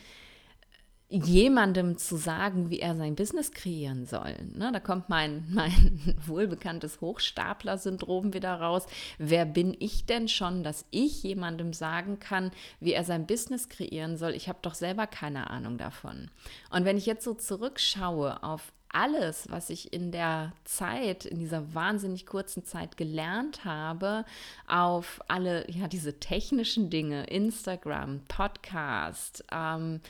[1.09, 4.35] jemandem zu sagen, wie er sein Business kreieren soll.
[4.55, 8.87] Ne, da kommt mein, mein wohlbekanntes Hochstapler-Syndrom wieder raus.
[9.19, 14.17] Wer bin ich denn schon, dass ich jemandem sagen kann, wie er sein Business kreieren
[14.17, 14.33] soll?
[14.33, 16.31] Ich habe doch selber keine Ahnung davon.
[16.71, 21.75] Und wenn ich jetzt so zurückschaue auf alles, was ich in der Zeit, in dieser
[21.75, 24.25] wahnsinnig kurzen Zeit gelernt habe,
[24.67, 30.01] auf alle, ja, diese technischen Dinge, Instagram, Podcast, ähm,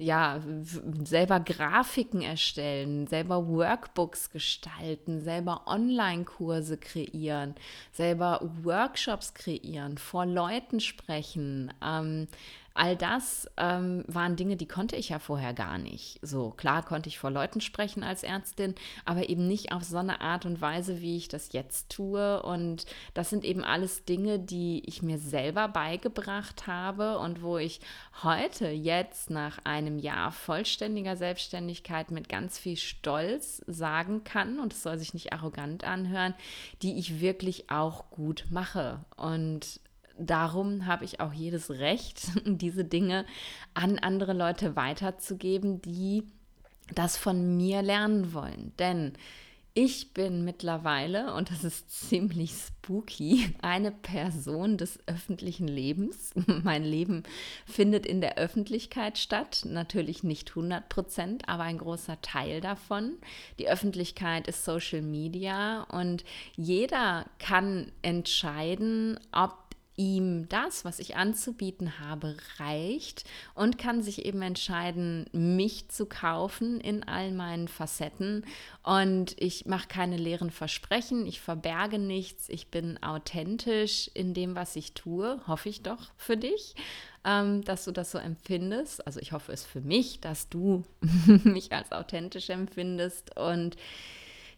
[0.00, 0.40] ja,
[1.04, 7.54] selber Grafiken erstellen, selber Workbooks gestalten, selber Online-Kurse kreieren,
[7.92, 12.28] selber Workshops kreieren, vor Leuten sprechen, ähm,
[12.74, 16.20] All das ähm, waren Dinge, die konnte ich ja vorher gar nicht.
[16.22, 20.20] So klar konnte ich vor Leuten sprechen als Ärztin, aber eben nicht auf so eine
[20.20, 22.42] Art und Weise, wie ich das jetzt tue.
[22.42, 27.80] Und das sind eben alles Dinge, die ich mir selber beigebracht habe und wo ich
[28.22, 34.82] heute jetzt nach einem Jahr vollständiger Selbstständigkeit mit ganz viel Stolz sagen kann, und es
[34.82, 36.34] soll sich nicht arrogant anhören,
[36.82, 39.04] die ich wirklich auch gut mache.
[39.16, 39.80] Und
[40.20, 43.24] darum habe ich auch jedes Recht, diese Dinge
[43.74, 46.24] an andere Leute weiterzugeben, die
[46.94, 48.72] das von mir lernen wollen.
[48.78, 49.12] Denn
[49.72, 56.32] ich bin mittlerweile, und das ist ziemlich spooky, eine Person des öffentlichen Lebens.
[56.64, 57.22] Mein Leben
[57.66, 59.62] findet in der Öffentlichkeit statt.
[59.64, 63.12] Natürlich nicht 100 Prozent, aber ein großer Teil davon.
[63.60, 66.24] Die Öffentlichkeit ist Social Media und
[66.56, 69.69] jeder kann entscheiden, ob
[70.00, 76.80] ihm das, was ich anzubieten habe, reicht und kann sich eben entscheiden, mich zu kaufen
[76.80, 78.46] in all meinen Facetten.
[78.82, 84.74] Und ich mache keine leeren Versprechen, ich verberge nichts, ich bin authentisch in dem, was
[84.74, 86.74] ich tue, hoffe ich doch für dich.
[87.22, 89.06] Ähm, dass du das so empfindest.
[89.06, 90.84] Also ich hoffe es für mich, dass du
[91.44, 93.36] mich als authentisch empfindest.
[93.36, 93.76] Und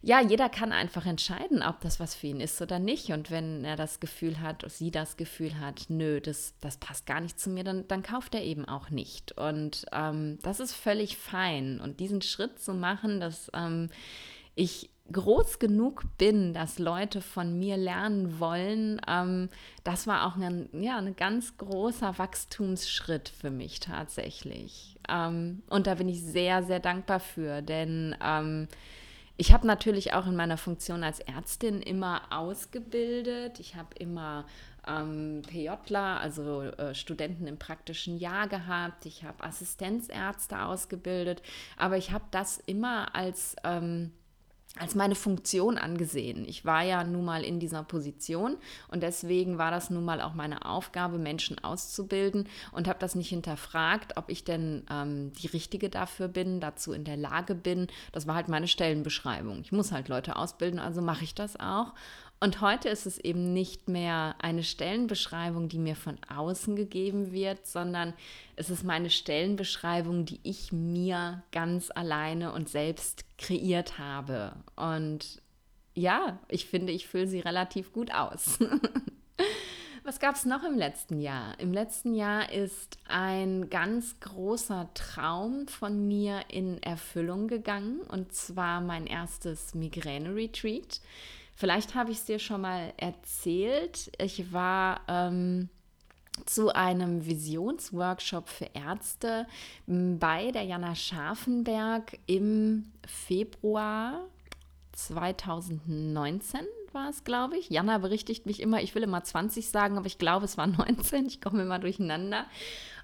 [0.05, 3.11] ja, jeder kann einfach entscheiden, ob das was für ihn ist oder nicht.
[3.11, 7.21] Und wenn er das Gefühl hat, sie das Gefühl hat, nö, das, das passt gar
[7.21, 9.31] nicht zu mir, dann, dann kauft er eben auch nicht.
[9.37, 11.79] Und ähm, das ist völlig fein.
[11.79, 13.89] Und diesen Schritt zu machen, dass ähm,
[14.55, 19.49] ich groß genug bin, dass Leute von mir lernen wollen, ähm,
[19.85, 24.97] das war auch ein, ja, ein ganz großer Wachstumsschritt für mich tatsächlich.
[25.07, 28.67] Ähm, und da bin ich sehr, sehr dankbar für, denn ähm,
[29.37, 33.59] ich habe natürlich auch in meiner Funktion als Ärztin immer ausgebildet.
[33.59, 34.45] Ich habe immer
[34.87, 39.05] ähm, PJler, also äh, Studenten im praktischen Jahr gehabt.
[39.05, 41.41] Ich habe Assistenzärzte ausgebildet.
[41.77, 43.55] Aber ich habe das immer als...
[43.63, 44.11] Ähm,
[44.79, 46.45] als meine Funktion angesehen.
[46.47, 48.57] Ich war ja nun mal in dieser Position
[48.87, 53.29] und deswegen war das nun mal auch meine Aufgabe, Menschen auszubilden und habe das nicht
[53.29, 57.87] hinterfragt, ob ich denn ähm, die Richtige dafür bin, dazu in der Lage bin.
[58.13, 59.61] Das war halt meine Stellenbeschreibung.
[59.61, 61.93] Ich muss halt Leute ausbilden, also mache ich das auch.
[62.43, 67.65] Und heute ist es eben nicht mehr eine Stellenbeschreibung, die mir von außen gegeben wird,
[67.65, 68.13] sondern
[68.57, 74.57] es ist meine Stellenbeschreibung, die ich mir ganz alleine und selbst kreiert habe.
[74.75, 75.41] Und
[75.93, 78.59] ja, ich finde, ich fülle sie relativ gut aus.
[80.03, 81.57] Was gab es noch im letzten Jahr?
[81.61, 88.81] Im letzten Jahr ist ein ganz großer Traum von mir in Erfüllung gegangen, und zwar
[88.81, 90.99] mein erstes Migräne-Retreat.
[91.63, 94.11] Vielleicht habe ich es dir schon mal erzählt.
[94.17, 95.69] Ich war ähm,
[96.45, 99.47] zu einem Visionsworkshop für Ärzte
[99.87, 104.25] bei der Jana Scharfenberg im Februar
[104.91, 106.59] 2019
[106.91, 107.69] war es, glaube ich.
[107.69, 111.27] Jana berichtigt mich immer, ich will immer 20 sagen, aber ich glaube, es war 19.
[111.27, 112.45] Ich komme immer durcheinander.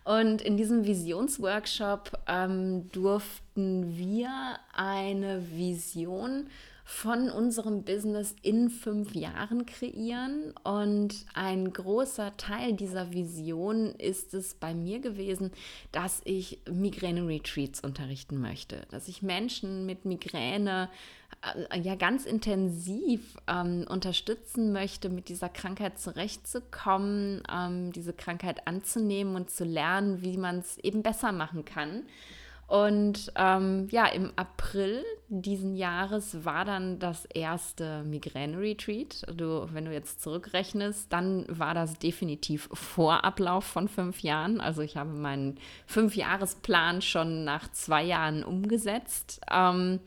[0.04, 6.50] Und in diesem Visionsworkshop ähm, durften wir eine Vision
[6.92, 10.56] von unserem Business in fünf Jahren kreieren.
[10.64, 15.52] Und ein großer Teil dieser Vision ist es bei mir gewesen,
[15.92, 20.90] dass ich Migräne-Retreats unterrichten möchte, dass ich Menschen mit Migräne
[21.70, 29.36] äh, ja ganz intensiv ähm, unterstützen möchte, mit dieser Krankheit zurechtzukommen, ähm, diese Krankheit anzunehmen
[29.36, 32.02] und zu lernen, wie man es eben besser machen kann.
[32.70, 39.26] Und ähm, ja, im April diesen Jahres war dann das erste Migräne-Retreat.
[39.36, 44.62] Du, wenn du jetzt zurückrechnest, dann war das definitiv vor Ablauf von fünf Jahren.
[44.62, 49.42] Also ich habe meinen Fünfjahresplan schon nach zwei Jahren umgesetzt.
[49.52, 50.00] Ähm,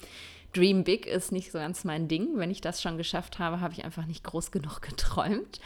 [0.53, 2.37] Dream Big ist nicht so ganz mein Ding.
[2.37, 5.61] Wenn ich das schon geschafft habe, habe ich einfach nicht groß genug geträumt.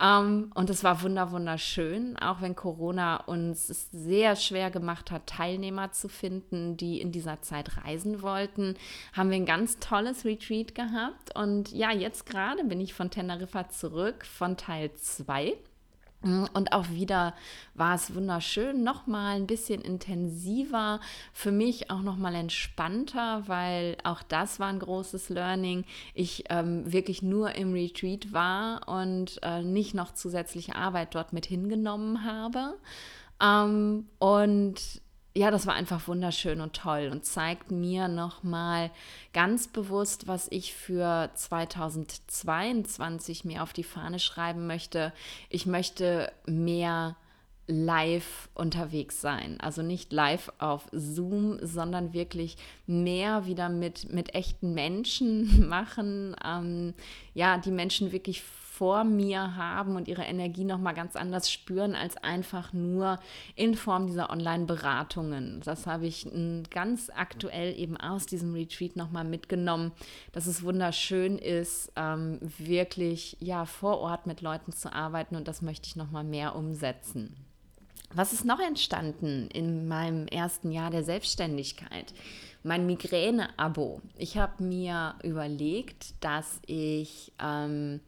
[0.00, 5.26] Ähm, und es war wunder wunderschön, auch wenn Corona uns es sehr schwer gemacht hat,
[5.26, 8.74] Teilnehmer zu finden, die in dieser Zeit reisen wollten,
[9.12, 11.36] haben wir ein ganz tolles Retreat gehabt.
[11.36, 15.69] Und ja, jetzt gerade bin ich von Teneriffa zurück von Teil 2 Mm,
[16.22, 17.34] und auch wieder
[17.74, 21.00] war es wunderschön, nochmal ein bisschen intensiver,
[21.32, 25.84] für mich auch nochmal entspannter, weil auch das war ein großes Learning.
[26.12, 31.46] Ich ähm, wirklich nur im Retreat war und äh, nicht noch zusätzliche Arbeit dort mit
[31.46, 32.76] hingenommen habe.
[33.42, 34.99] Ähm, und
[35.34, 38.90] ja, das war einfach wunderschön und toll und zeigt mir nochmal
[39.32, 45.12] ganz bewusst, was ich für 2022 mir auf die Fahne schreiben möchte.
[45.48, 47.16] Ich möchte mehr
[47.70, 49.58] live unterwegs sein.
[49.60, 56.34] Also nicht live auf Zoom, sondern wirklich mehr wieder mit, mit echten Menschen machen.
[56.44, 56.94] Ähm,
[57.34, 58.42] ja, die Menschen wirklich
[58.80, 63.18] vor mir haben und ihre Energie nochmal ganz anders spüren als einfach nur
[63.54, 65.60] in Form dieser Online-Beratungen.
[65.62, 66.26] Das habe ich
[66.70, 69.92] ganz aktuell eben aus diesem Retreat nochmal mitgenommen,
[70.32, 75.60] dass es wunderschön ist, ähm, wirklich ja vor Ort mit Leuten zu arbeiten und das
[75.60, 77.36] möchte ich nochmal mehr umsetzen.
[78.14, 82.14] Was ist noch entstanden in meinem ersten Jahr der Selbstständigkeit?
[82.62, 84.00] Mein Migräne-Abo.
[84.16, 88.00] Ich habe mir überlegt, dass ich ähm,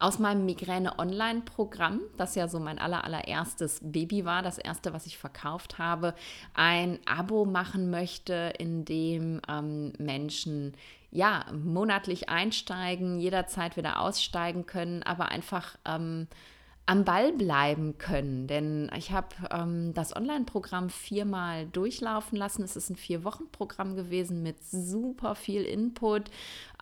[0.00, 5.18] aus meinem Migräne-Online-Programm, das ja so mein aller, allererstes Baby war, das erste, was ich
[5.18, 6.14] verkauft habe,
[6.54, 10.74] ein Abo machen möchte, in dem ähm, Menschen
[11.10, 16.28] ja monatlich einsteigen, jederzeit wieder aussteigen können, aber einfach ähm,
[16.90, 18.48] am Ball bleiben können.
[18.48, 22.64] Denn ich habe ähm, das Online-Programm viermal durchlaufen lassen.
[22.64, 26.32] Es ist ein Vier-Wochen-Programm gewesen mit super viel Input.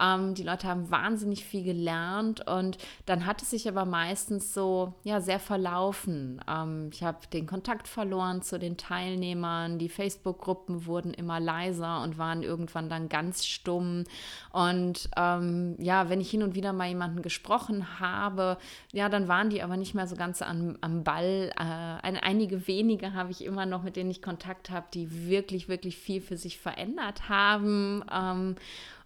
[0.01, 4.95] Ähm, die Leute haben wahnsinnig viel gelernt und dann hat es sich aber meistens so
[5.05, 6.41] ja, sehr verlaufen.
[6.49, 9.79] Ähm, ich habe den Kontakt verloren zu den Teilnehmern.
[9.79, 14.05] Die Facebook-Gruppen wurden immer leiser und waren irgendwann dann ganz stumm.
[14.53, 18.57] Und ähm, ja, wenn ich hin und wieder mal jemanden gesprochen habe,
[18.95, 21.51] ja, dann waren die aber nicht mehr mehr so ganz am, am Ball.
[21.59, 25.99] Äh, einige wenige habe ich immer noch, mit denen ich Kontakt habe, die wirklich, wirklich
[25.99, 28.03] viel für sich verändert haben.
[28.11, 28.57] Ähm,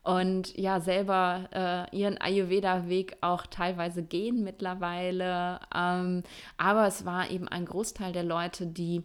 [0.03, 5.61] und ja, selber äh, ihren Ayurveda-Weg auch teilweise gehen mittlerweile.
[5.75, 6.25] Ähm,
[6.57, 9.03] aber es war eben ein Großteil der Leute, die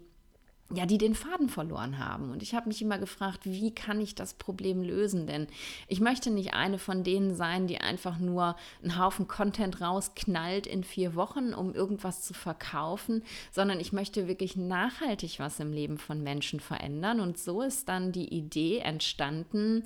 [0.73, 2.29] ja, die den Faden verloren haben.
[2.31, 5.25] Und ich habe mich immer gefragt, wie kann ich das Problem lösen?
[5.25, 5.47] Denn
[5.87, 10.83] ich möchte nicht eine von denen sein, die einfach nur einen Haufen Content rausknallt in
[10.83, 16.21] vier Wochen, um irgendwas zu verkaufen, sondern ich möchte wirklich nachhaltig was im Leben von
[16.21, 17.21] Menschen verändern.
[17.21, 19.83] Und so ist dann die Idee entstanden,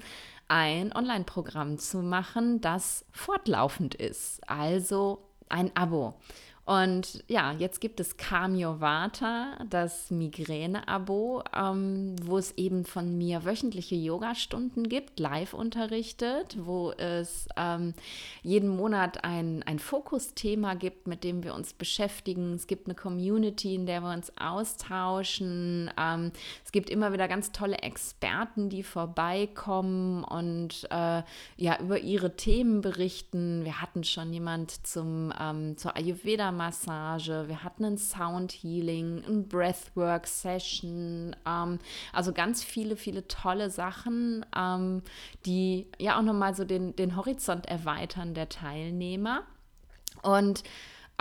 [0.48, 4.42] ein Online-Programm zu machen, das fortlaufend ist.
[4.50, 6.16] Also ein Abo.
[6.64, 13.46] Und ja, jetzt gibt es Camio Vata, das Migräne-Abo, ähm, wo es eben von mir
[13.46, 17.96] wöchentliche Yoga-Stunden gibt, live unterrichtet, wo es ähm,
[18.44, 22.54] jeden Monat ein, ein Fokusthema gibt, mit dem wir uns beschäftigen.
[22.54, 25.90] Es gibt eine Community, in der wir uns austauschen.
[25.98, 26.32] Ähm,
[26.64, 31.24] es gibt immer wieder ganz tolle Experten, die vorbeikommen und äh,
[31.58, 33.66] ja, über ihre Themen berichten.
[33.66, 39.48] Wir hatten schon jemand zum, ähm, zur Ayurveda Massage, wir hatten ein Sound Healing, ein
[39.48, 41.80] Breathwork Session, ähm,
[42.14, 45.02] also ganz viele, viele tolle Sachen, ähm,
[45.46, 49.44] die ja auch nochmal so den, den Horizont erweitern der Teilnehmer.
[50.22, 50.64] Und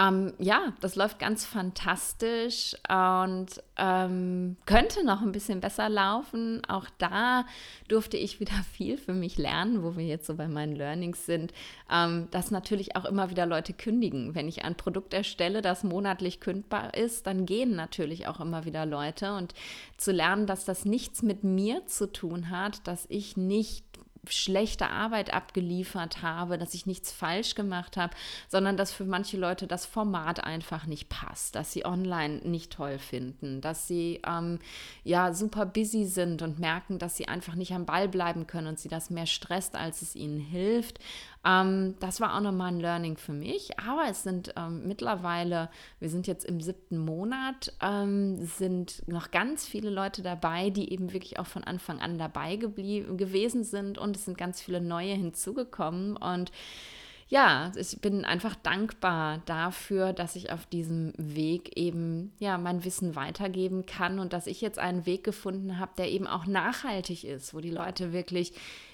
[0.00, 6.62] ähm, ja, das läuft ganz fantastisch und ähm, könnte noch ein bisschen besser laufen.
[6.68, 7.44] Auch da
[7.88, 11.52] durfte ich wieder viel für mich lernen, wo wir jetzt so bei meinen Learnings sind,
[11.90, 14.34] ähm, dass natürlich auch immer wieder Leute kündigen.
[14.34, 18.86] Wenn ich ein Produkt erstelle, das monatlich kündbar ist, dann gehen natürlich auch immer wieder
[18.86, 19.34] Leute.
[19.34, 19.54] Und
[19.98, 23.84] zu lernen, dass das nichts mit mir zu tun hat, dass ich nicht
[24.28, 28.14] schlechte Arbeit abgeliefert habe, dass ich nichts falsch gemacht habe,
[28.48, 32.98] sondern dass für manche Leute das Format einfach nicht passt, dass sie online nicht toll
[32.98, 34.58] finden, dass sie ähm,
[35.04, 38.78] ja super busy sind und merken, dass sie einfach nicht am Ball bleiben können und
[38.78, 40.98] sie das mehr stresst, als es ihnen hilft.
[41.44, 43.78] Ähm, das war auch nochmal ein Learning für mich.
[43.78, 49.66] Aber es sind ähm, mittlerweile, wir sind jetzt im siebten Monat, ähm, sind noch ganz
[49.66, 53.98] viele Leute dabei, die eben wirklich auch von Anfang an dabei gewesen sind.
[53.98, 56.16] Und es sind ganz viele neue hinzugekommen.
[56.16, 56.52] Und
[57.30, 63.14] ja, ich bin einfach dankbar dafür, dass ich auf diesem Weg eben ja mein Wissen
[63.14, 67.54] weitergeben kann und dass ich jetzt einen Weg gefunden habe, der eben auch nachhaltig ist,
[67.54, 68.52] wo die Leute wirklich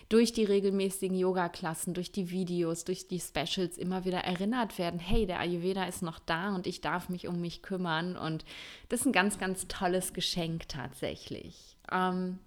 [0.08, 5.26] durch die regelmäßigen Yoga-Klassen, durch die Videos, durch die Specials immer wieder erinnert werden, hey,
[5.26, 8.16] der Ayurveda ist noch da und ich darf mich um mich kümmern.
[8.16, 8.44] Und
[8.88, 11.76] das ist ein ganz, ganz tolles Geschenk tatsächlich.
[11.90, 12.38] Ähm,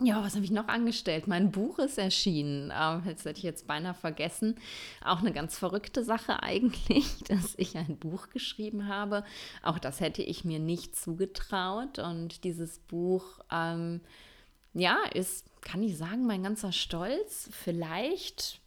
[0.00, 1.26] ja, was habe ich noch angestellt?
[1.26, 2.70] Mein Buch ist erschienen.
[2.76, 4.56] Ähm, das hätte ich jetzt beinahe vergessen.
[5.02, 9.24] Auch eine ganz verrückte Sache eigentlich, dass ich ein Buch geschrieben habe.
[9.62, 11.98] Auch das hätte ich mir nicht zugetraut.
[11.98, 14.02] Und dieses Buch, ähm,
[14.76, 17.48] ja, ist kann ich sagen, mein ganzer Stolz?
[17.50, 18.60] Vielleicht,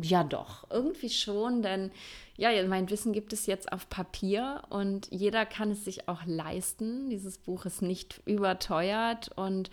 [0.00, 1.90] ja doch, irgendwie schon, denn
[2.36, 7.10] ja, mein Wissen gibt es jetzt auf Papier und jeder kann es sich auch leisten.
[7.10, 9.68] Dieses Buch ist nicht überteuert und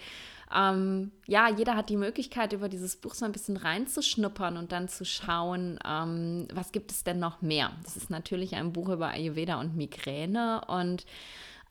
[0.54, 4.90] ähm, ja, jeder hat die Möglichkeit, über dieses Buch so ein bisschen reinzuschnuppern und dann
[4.90, 7.72] zu schauen, ähm, was gibt es denn noch mehr.
[7.84, 11.06] Das ist natürlich ein Buch über Ayurveda und Migräne und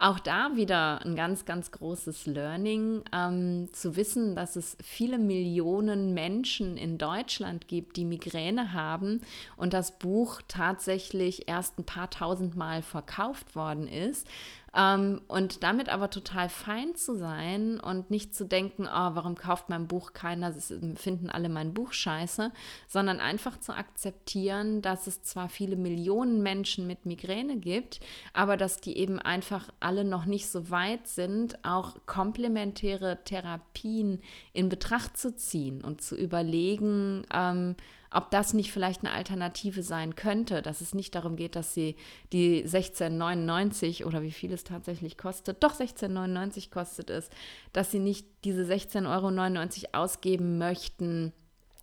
[0.01, 6.14] auch da wieder ein ganz, ganz großes Learning, ähm, zu wissen, dass es viele Millionen
[6.14, 9.20] Menschen in Deutschland gibt, die Migräne haben
[9.59, 14.26] und das Buch tatsächlich erst ein paar tausend Mal verkauft worden ist.
[14.75, 19.68] Ähm, und damit aber total fein zu sein und nicht zu denken, oh, warum kauft
[19.68, 22.53] mein Buch keiner, finden alle mein Buch scheiße,
[22.87, 28.01] sondern einfach zu akzeptieren, dass es zwar viele Millionen Menschen mit Migräne gibt,
[28.33, 34.21] aber dass die eben einfach alle noch nicht so weit sind, auch komplementäre Therapien
[34.53, 37.75] in Betracht zu ziehen und zu überlegen, ähm,
[38.11, 41.96] ob das nicht vielleicht eine Alternative sein könnte, dass es nicht darum geht, dass sie
[42.32, 47.30] die 16,99 oder wie viel es tatsächlich kostet, doch 16,99 kostet es,
[47.72, 51.32] dass sie nicht diese 16,99 Euro ausgeben möchten,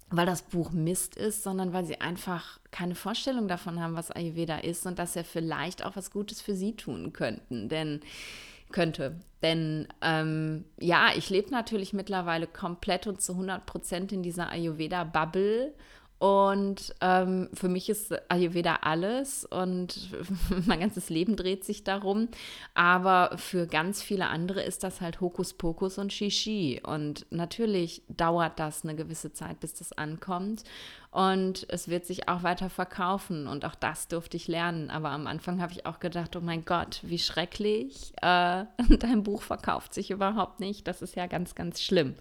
[0.10, 4.58] weil das Buch Mist ist, sondern weil sie einfach keine Vorstellung davon haben, was Ayurveda
[4.60, 7.68] ist und dass er vielleicht auch was Gutes für sie tun könnten.
[7.70, 8.02] Denn
[8.72, 9.20] könnte.
[9.42, 15.74] Denn ähm, ja, ich lebe natürlich mittlerweile komplett und zu 100 Prozent in dieser Ayurveda-Bubble
[16.20, 20.10] und ähm, für mich ist Ayurveda alles und
[20.66, 22.30] mein ganzes Leben dreht sich darum.
[22.74, 26.82] Aber für ganz viele andere ist das halt Hokuspokus und Shishi.
[26.84, 30.64] Und natürlich dauert das eine gewisse Zeit, bis das ankommt.
[31.12, 33.46] Und es wird sich auch weiter verkaufen.
[33.46, 34.90] Und auch das durfte ich lernen.
[34.90, 38.14] Aber am Anfang habe ich auch gedacht, oh mein Gott, wie schrecklich.
[38.24, 40.88] Äh, dein Buch verkauft sich überhaupt nicht.
[40.88, 42.16] Das ist ja ganz, ganz schlimm.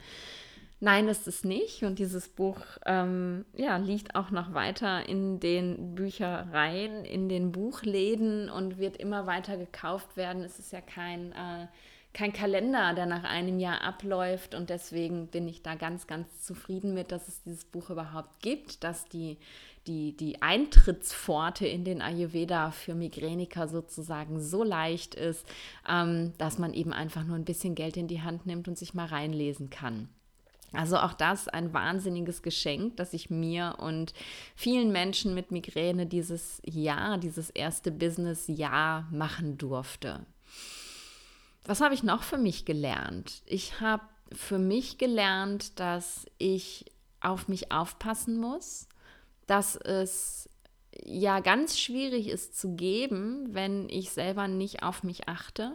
[0.79, 1.85] Nein, ist es nicht.
[1.85, 8.51] Und dieses Buch ähm, ja, liegt auch noch weiter in den Büchereien, in den Buchläden
[8.51, 10.43] und wird immer weiter gekauft werden.
[10.43, 11.67] Es ist ja kein, äh,
[12.13, 14.55] kein Kalender, der nach einem Jahr abläuft.
[14.55, 18.85] Und deswegen bin ich da ganz, ganz zufrieden mit, dass es dieses Buch überhaupt gibt,
[18.85, 19.39] dass die,
[19.87, 25.47] die, die Eintrittspforte in den Ayurveda für Migräniker sozusagen so leicht ist,
[25.89, 28.93] ähm, dass man eben einfach nur ein bisschen Geld in die Hand nimmt und sich
[28.93, 30.11] mal reinlesen kann.
[30.73, 34.13] Also auch das ein wahnsinniges Geschenk, das ich mir und
[34.55, 40.27] vielen Menschen mit Migräne dieses Jahr, dieses erste Business-Jahr machen durfte.
[41.65, 43.43] Was habe ich noch für mich gelernt?
[43.47, 46.85] Ich habe für mich gelernt, dass ich
[47.21, 48.89] auf mich aufpassen muss,
[49.47, 50.49] dass es
[51.05, 55.73] ja ganz schwierig ist zu geben, wenn ich selber nicht auf mich achte.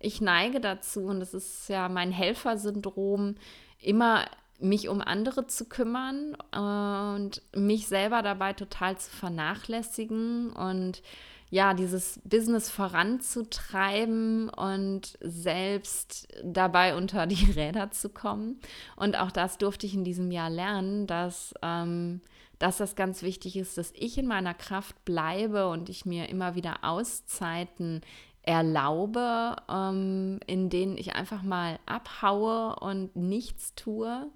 [0.00, 3.34] Ich neige dazu, und das ist ja mein Helfersyndrom,
[3.80, 4.26] immer
[4.60, 11.02] mich um andere zu kümmern und mich selber dabei total zu vernachlässigen und
[11.50, 18.60] ja, dieses Business voranzutreiben und selbst dabei unter die Räder zu kommen.
[18.96, 22.20] Und auch das durfte ich in diesem Jahr lernen, dass, ähm,
[22.58, 26.54] dass das ganz wichtig ist, dass ich in meiner Kraft bleibe und ich mir immer
[26.54, 28.02] wieder Auszeiten
[28.48, 34.26] erlaube, ähm, in denen ich einfach mal abhaue und nichts tue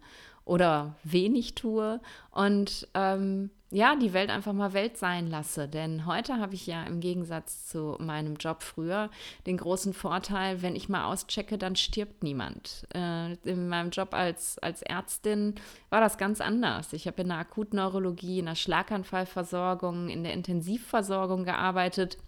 [0.44, 1.98] oder wenig tue
[2.30, 5.66] und ähm, ja, die Welt einfach mal Welt sein lasse.
[5.66, 9.08] Denn heute habe ich ja im Gegensatz zu meinem Job früher
[9.46, 12.86] den großen Vorteil, wenn ich mal auschecke, dann stirbt niemand.
[12.94, 15.54] Äh, in meinem Job als, als Ärztin
[15.88, 16.92] war das ganz anders.
[16.92, 22.18] Ich habe in der Akutneurologie, in der Schlaganfallversorgung, in der Intensivversorgung gearbeitet.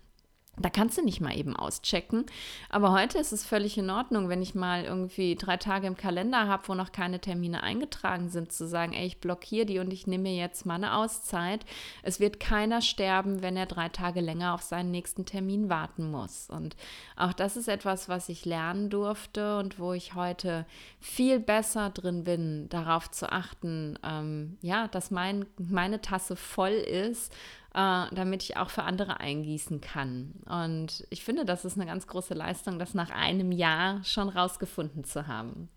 [0.57, 2.27] Da kannst du nicht mal eben auschecken.
[2.69, 6.47] Aber heute ist es völlig in Ordnung, wenn ich mal irgendwie drei Tage im Kalender
[6.47, 10.07] habe, wo noch keine Termine eingetragen sind, zu sagen, ey, ich blockiere die und ich
[10.07, 11.67] nehme mir jetzt mal eine Auszeit.
[12.03, 16.49] Es wird keiner sterben, wenn er drei Tage länger auf seinen nächsten Termin warten muss.
[16.51, 16.77] Und
[17.17, 20.67] auch das ist etwas, was ich lernen durfte und wo ich heute
[21.01, 27.35] viel besser drin bin, darauf zu achten, ähm, ja, dass mein, meine Tasse voll ist
[27.75, 30.35] äh, damit ich auch für andere eingießen kann.
[30.47, 35.05] Und ich finde, das ist eine ganz große Leistung, das nach einem Jahr schon rausgefunden
[35.05, 35.69] zu haben.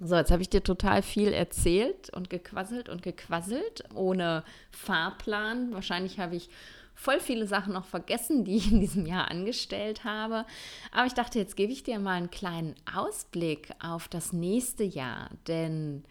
[0.00, 5.72] So, jetzt habe ich dir total viel erzählt und gequasselt und gequasselt, ohne Fahrplan.
[5.72, 6.50] Wahrscheinlich habe ich
[6.94, 10.44] voll viele Sachen noch vergessen, die ich in diesem Jahr angestellt habe.
[10.92, 15.30] Aber ich dachte, jetzt gebe ich dir mal einen kleinen Ausblick auf das nächste Jahr,
[15.46, 16.04] denn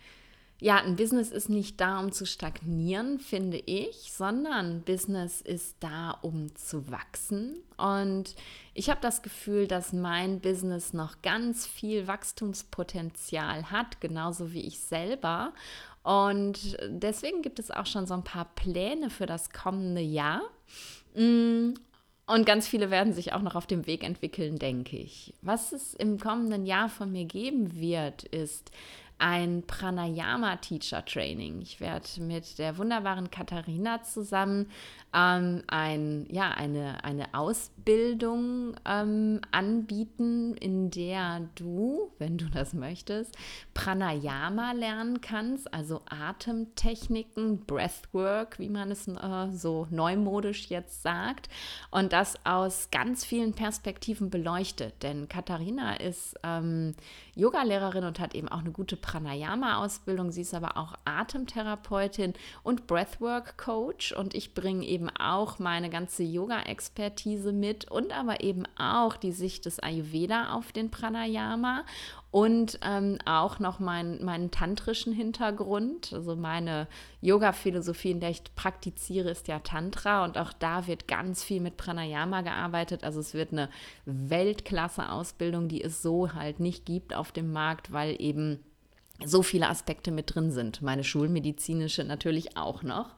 [0.59, 6.11] ja, ein Business ist nicht da, um zu stagnieren, finde ich, sondern Business ist da,
[6.21, 7.57] um zu wachsen.
[7.77, 8.35] Und
[8.73, 14.79] ich habe das Gefühl, dass mein Business noch ganz viel Wachstumspotenzial hat, genauso wie ich
[14.79, 15.53] selber.
[16.01, 20.41] Und deswegen gibt es auch schon so ein paar Pläne für das kommende Jahr.
[21.13, 21.73] Mm,
[22.25, 25.33] und ganz viele werden sich auch noch auf dem Weg entwickeln, denke ich.
[25.41, 28.71] Was es im kommenden Jahr von mir geben wird, ist
[29.19, 31.61] ein Pranayama Teacher Training.
[31.61, 34.69] Ich werde mit der wunderbaren Katharina zusammen
[35.17, 43.35] ähm, ein, ja, eine, eine Ausbildung ähm, anbieten, in der du, wenn du das möchtest,
[43.73, 51.49] Pranayama lernen kannst, also Atemtechniken, Breathwork, wie man es äh, so neumodisch jetzt sagt,
[51.89, 55.01] und das aus ganz vielen Perspektiven beleuchtet.
[55.01, 56.93] Denn Katharina ist ähm,
[57.35, 60.31] Yogalehrerin und hat eben auch eine gute Pranayama-Ausbildung.
[60.31, 67.51] Sie ist aber auch Atemtherapeutin und Breathwork-Coach und ich bringe eben auch meine ganze Yoga-Expertise
[67.51, 71.83] mit und aber eben auch die Sicht des Ayurveda auf den Pranayama
[72.31, 76.11] und ähm, auch noch mein, meinen tantrischen Hintergrund.
[76.13, 76.87] Also meine
[77.21, 81.77] Yoga-Philosophie, in der ich praktiziere, ist ja Tantra und auch da wird ganz viel mit
[81.77, 83.03] Pranayama gearbeitet.
[83.03, 83.69] Also es wird eine
[84.05, 88.59] Weltklasse-Ausbildung, die es so halt nicht gibt auf dem Markt, weil eben
[89.25, 90.81] so viele Aspekte mit drin sind.
[90.81, 93.15] Meine schulmedizinische natürlich auch noch.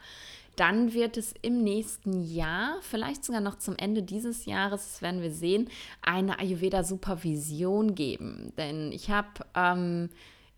[0.60, 5.22] Dann wird es im nächsten Jahr, vielleicht sogar noch zum Ende dieses Jahres, das werden
[5.22, 5.70] wir sehen,
[6.02, 8.52] eine Ayurveda-Supervision geben.
[8.58, 10.10] Denn ich habe ähm,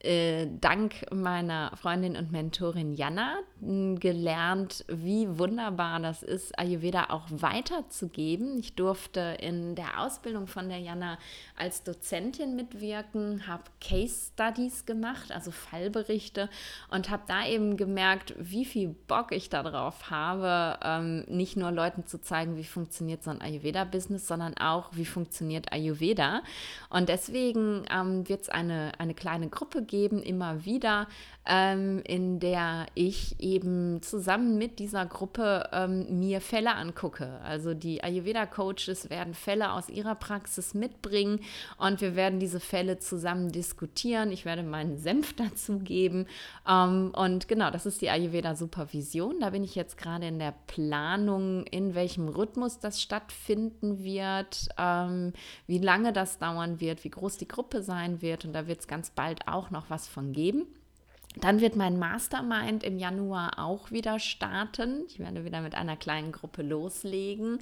[0.04, 8.58] äh, dank meiner Freundin und Mentorin Jana gelernt, wie wunderbar das ist, Ayurveda auch weiterzugeben.
[8.58, 11.20] Ich durfte in der Ausbildung von der Jana
[11.56, 16.50] als Dozentin mitwirken, habe Case Studies gemacht, also Fallberichte
[16.90, 22.08] und habe da eben gemerkt, wie viel Bock ich darauf habe, ähm, nicht nur Leuten
[22.08, 26.42] zu zeigen, wie funktioniert so ein Ayurveda-Business, sondern auch, wie funktioniert Ayurveda.
[26.90, 31.08] Und deswegen ähm, wird es eine, eine kleine Gruppe geben, immer wieder,
[31.46, 37.40] ähm, in der ich eben zusammen mit dieser Gruppe ähm, mir Fälle angucke.
[37.44, 41.40] Also die Ayurveda-Coaches werden Fälle aus ihrer Praxis mitbringen
[41.78, 44.32] und wir werden diese Fälle zusammen diskutieren.
[44.32, 46.28] Ich werde meinen Senf dazugeben.
[46.68, 49.40] Ähm, und genau, das ist die Ayurveda-Supervision.
[49.40, 55.34] Da bin ich jetzt gerade in der Planung, in welchem Rhythmus das stattfinden wird, ähm,
[55.66, 58.46] wie lange das dauern wird, wie groß die Gruppe sein wird.
[58.46, 60.66] Und da wird es ganz bald auch noch was von geben.
[61.40, 65.06] Dann wird mein Mastermind im Januar auch wieder starten.
[65.08, 67.60] Ich werde wieder mit einer kleinen Gruppe loslegen.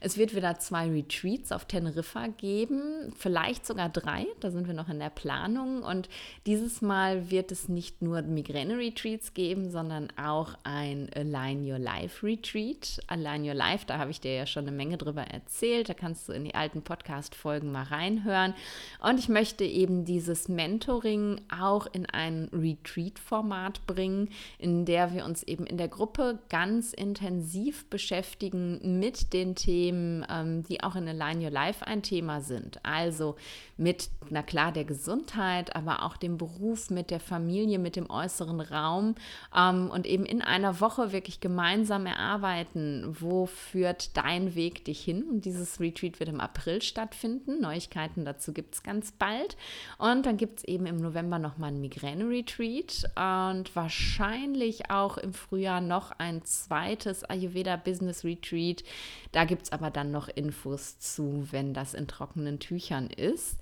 [0.00, 4.26] Es wird wieder zwei Retreats auf Teneriffa geben, vielleicht sogar drei.
[4.40, 5.84] Da sind wir noch in der Planung.
[5.84, 6.08] Und
[6.46, 12.98] dieses Mal wird es nicht nur Migräne-Retreats geben, sondern auch ein Align Your Life Retreat.
[13.06, 15.88] Align Your Life, da habe ich dir ja schon eine Menge drüber erzählt.
[15.88, 18.54] Da kannst du in die alten Podcast-Folgen mal reinhören.
[19.00, 25.24] Und ich möchte eben dieses Mentoring auch in einen Retreat Retreat-Format bringen, in der wir
[25.24, 31.08] uns eben in der Gruppe ganz intensiv beschäftigen mit den Themen, ähm, die auch in
[31.08, 32.80] Align Your Life ein Thema sind.
[32.84, 33.36] Also
[33.76, 38.60] mit, na klar, der Gesundheit, aber auch dem Beruf, mit der Familie, mit dem äußeren
[38.60, 39.14] Raum
[39.56, 45.24] ähm, und eben in einer Woche wirklich gemeinsam erarbeiten, wo führt dein Weg dich hin.
[45.24, 47.60] Und dieses Retreat wird im April stattfinden.
[47.60, 49.56] Neuigkeiten dazu gibt es ganz bald.
[49.98, 55.80] Und dann gibt es eben im November nochmal ein Migräne-Retreat und wahrscheinlich auch im Frühjahr
[55.80, 58.84] noch ein zweites Ayurveda Business Retreat.
[59.32, 63.58] Da gibt es aber dann noch Infos zu, wenn das in trockenen Tüchern ist.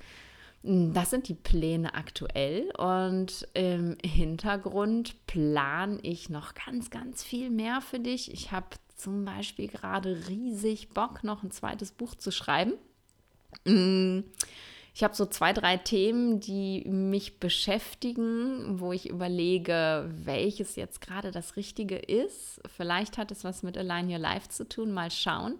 [0.63, 7.81] Das sind die Pläne aktuell und im Hintergrund plane ich noch ganz, ganz viel mehr
[7.81, 8.33] für dich.
[8.33, 12.75] Ich habe zum Beispiel gerade riesig Bock, noch ein zweites Buch zu schreiben.
[14.95, 21.31] Ich habe so zwei, drei Themen, die mich beschäftigen, wo ich überlege, welches jetzt gerade
[21.31, 22.61] das Richtige ist.
[22.77, 25.59] Vielleicht hat es was mit Align Your Life zu tun, mal schauen.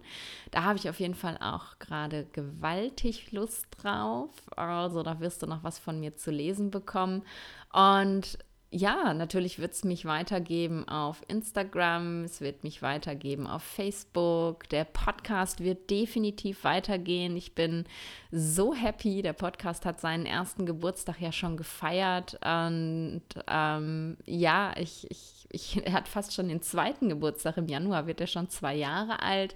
[0.51, 4.29] Da habe ich auf jeden Fall auch gerade gewaltig Lust drauf.
[4.55, 7.23] Also da wirst du noch was von mir zu lesen bekommen.
[7.71, 8.37] Und
[8.73, 14.67] ja, natürlich wird es mich weitergeben auf Instagram, es wird mich weitergeben auf Facebook.
[14.69, 17.37] Der Podcast wird definitiv weitergehen.
[17.37, 17.85] Ich bin
[18.31, 19.21] so happy.
[19.21, 22.39] Der Podcast hat seinen ersten Geburtstag ja schon gefeiert.
[22.43, 27.57] Und ähm, ja, ich, ich, ich, er hat fast schon den zweiten Geburtstag.
[27.57, 29.55] Im Januar wird er schon zwei Jahre alt.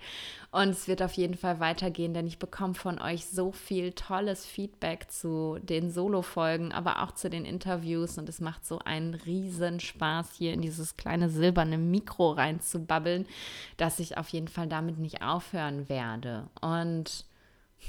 [0.51, 4.45] Und es wird auf jeden Fall weitergehen, denn ich bekomme von euch so viel tolles
[4.45, 8.17] Feedback zu den Solo-Folgen, aber auch zu den Interviews.
[8.19, 13.25] Und es macht so einen riesen Spaß, hier in dieses kleine silberne Mikro reinzubabbeln,
[13.77, 16.47] dass ich auf jeden Fall damit nicht aufhören werde.
[16.61, 17.25] Und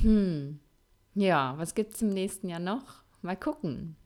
[0.00, 0.60] hm,
[1.14, 3.02] ja, was gibt es im nächsten Jahr noch?
[3.20, 3.96] Mal gucken.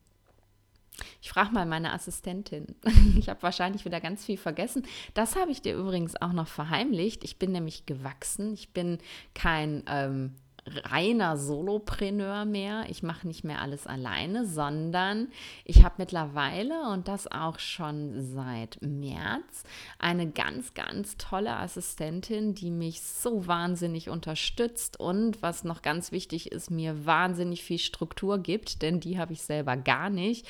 [1.21, 2.75] Ich frage mal meine Assistentin.
[3.17, 4.85] Ich habe wahrscheinlich wieder ganz viel vergessen.
[5.13, 7.23] Das habe ich dir übrigens auch noch verheimlicht.
[7.23, 8.53] Ich bin nämlich gewachsen.
[8.53, 8.97] Ich bin
[9.33, 10.35] kein ähm,
[10.65, 12.85] reiner Solopreneur mehr.
[12.89, 15.29] Ich mache nicht mehr alles alleine, sondern
[15.65, 19.63] ich habe mittlerweile und das auch schon seit März
[19.99, 26.51] eine ganz, ganz tolle Assistentin, die mich so wahnsinnig unterstützt und was noch ganz wichtig
[26.51, 30.47] ist, mir wahnsinnig viel Struktur gibt, denn die habe ich selber gar nicht.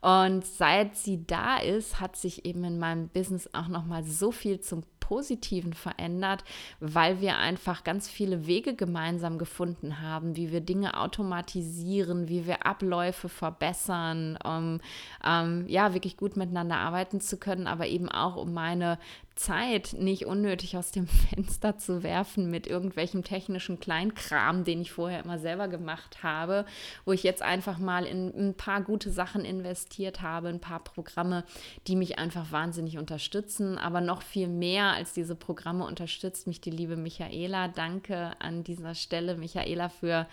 [0.00, 4.30] Und seit sie da ist, hat sich eben in meinem Business auch noch mal so
[4.30, 6.42] viel zum Positiven verändert,
[6.80, 12.66] weil wir einfach ganz viele Wege gemeinsam gefunden haben, wie wir Dinge automatisieren, wie wir
[12.66, 14.80] Abläufe verbessern, um
[15.24, 18.98] ähm, ja wirklich gut miteinander arbeiten zu können, aber eben auch um meine
[19.36, 25.22] Zeit nicht unnötig aus dem Fenster zu werfen mit irgendwelchem technischen Kleinkram, den ich vorher
[25.22, 26.64] immer selber gemacht habe,
[27.04, 31.44] wo ich jetzt einfach mal in ein paar gute Sachen investiert habe, ein paar Programme,
[31.86, 33.78] die mich einfach wahnsinnig unterstützen.
[33.78, 37.68] Aber noch viel mehr als diese Programme unterstützt mich die liebe Michaela.
[37.68, 40.26] Danke an dieser Stelle, Michaela, für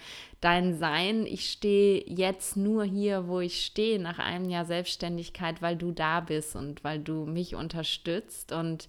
[0.44, 1.26] dein Sein.
[1.26, 6.20] Ich stehe jetzt nur hier, wo ich stehe, nach einem Jahr Selbstständigkeit, weil du da
[6.20, 8.52] bist und weil du mich unterstützt.
[8.52, 8.88] Und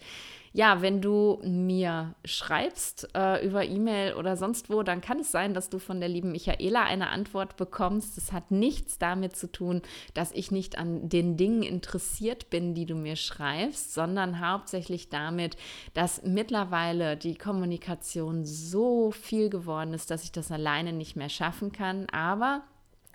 [0.57, 5.53] ja, wenn du mir schreibst äh, über E-Mail oder sonst wo, dann kann es sein,
[5.53, 8.17] dass du von der lieben Michaela eine Antwort bekommst.
[8.17, 9.83] Das hat nichts damit zu tun,
[10.15, 15.57] dass ich nicht an den Dingen interessiert bin, die du mir schreibst, sondern hauptsächlich damit,
[15.93, 21.73] dass mittlerweile die Kommunikation so viel geworden ist, dass ich das alleine nicht mehr schaffen
[21.73, 22.07] kann.
[22.11, 22.63] Aber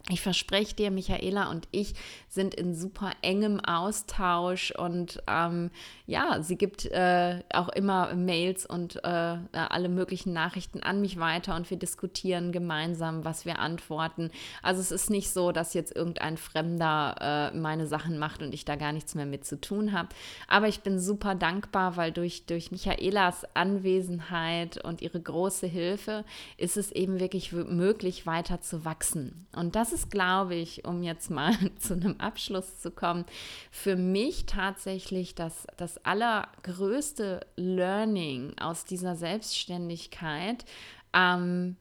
[0.08, 1.94] ich verspreche dir, Michaela und ich
[2.30, 5.72] sind in super engem Austausch und ähm,
[6.06, 11.56] ja, sie gibt äh, auch immer Mails und äh, alle möglichen Nachrichten an mich weiter
[11.56, 14.32] und wir diskutieren gemeinsam, was wir antworten.
[14.62, 18.66] Also es ist nicht so, dass jetzt irgendein Fremder äh, meine Sachen macht und ich
[18.66, 20.10] da gar nichts mehr mit zu tun habe.
[20.48, 26.26] Aber ich bin super dankbar, weil durch, durch Michaelas Anwesenheit und ihre große Hilfe
[26.58, 29.48] ist es eben wirklich möglich, weiter zu wachsen.
[29.56, 33.26] Und das glaube ich, um jetzt mal zu einem Abschluss zu kommen,
[33.72, 40.64] für mich tatsächlich das, das allergrößte Learning aus dieser Selbstständigkeit.
[41.14, 41.76] Ähm,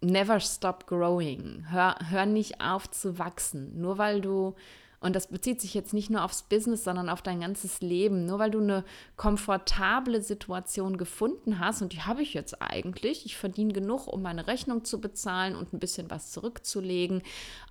[0.00, 1.66] never stop growing.
[1.68, 3.80] Hör, hör nicht auf zu wachsen.
[3.80, 4.54] Nur weil du
[5.00, 8.26] und das bezieht sich jetzt nicht nur aufs Business, sondern auf dein ganzes Leben.
[8.26, 8.84] Nur weil du eine
[9.16, 14.46] komfortable Situation gefunden hast, und die habe ich jetzt eigentlich, ich verdiene genug, um meine
[14.46, 17.22] Rechnung zu bezahlen und ein bisschen was zurückzulegen.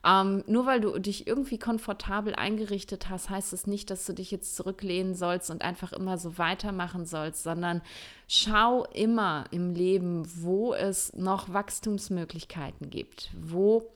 [0.03, 4.13] Ähm, nur weil du dich irgendwie komfortabel eingerichtet hast, heißt es das nicht, dass du
[4.13, 7.81] dich jetzt zurücklehnen sollst und einfach immer so weitermachen sollst, sondern
[8.27, 13.91] schau immer im Leben, wo es noch Wachstumsmöglichkeiten gibt, wo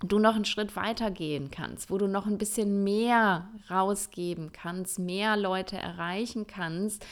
[0.00, 4.98] du noch einen Schritt weiter gehen kannst, wo du noch ein bisschen mehr rausgeben kannst,
[4.98, 7.04] mehr Leute erreichen kannst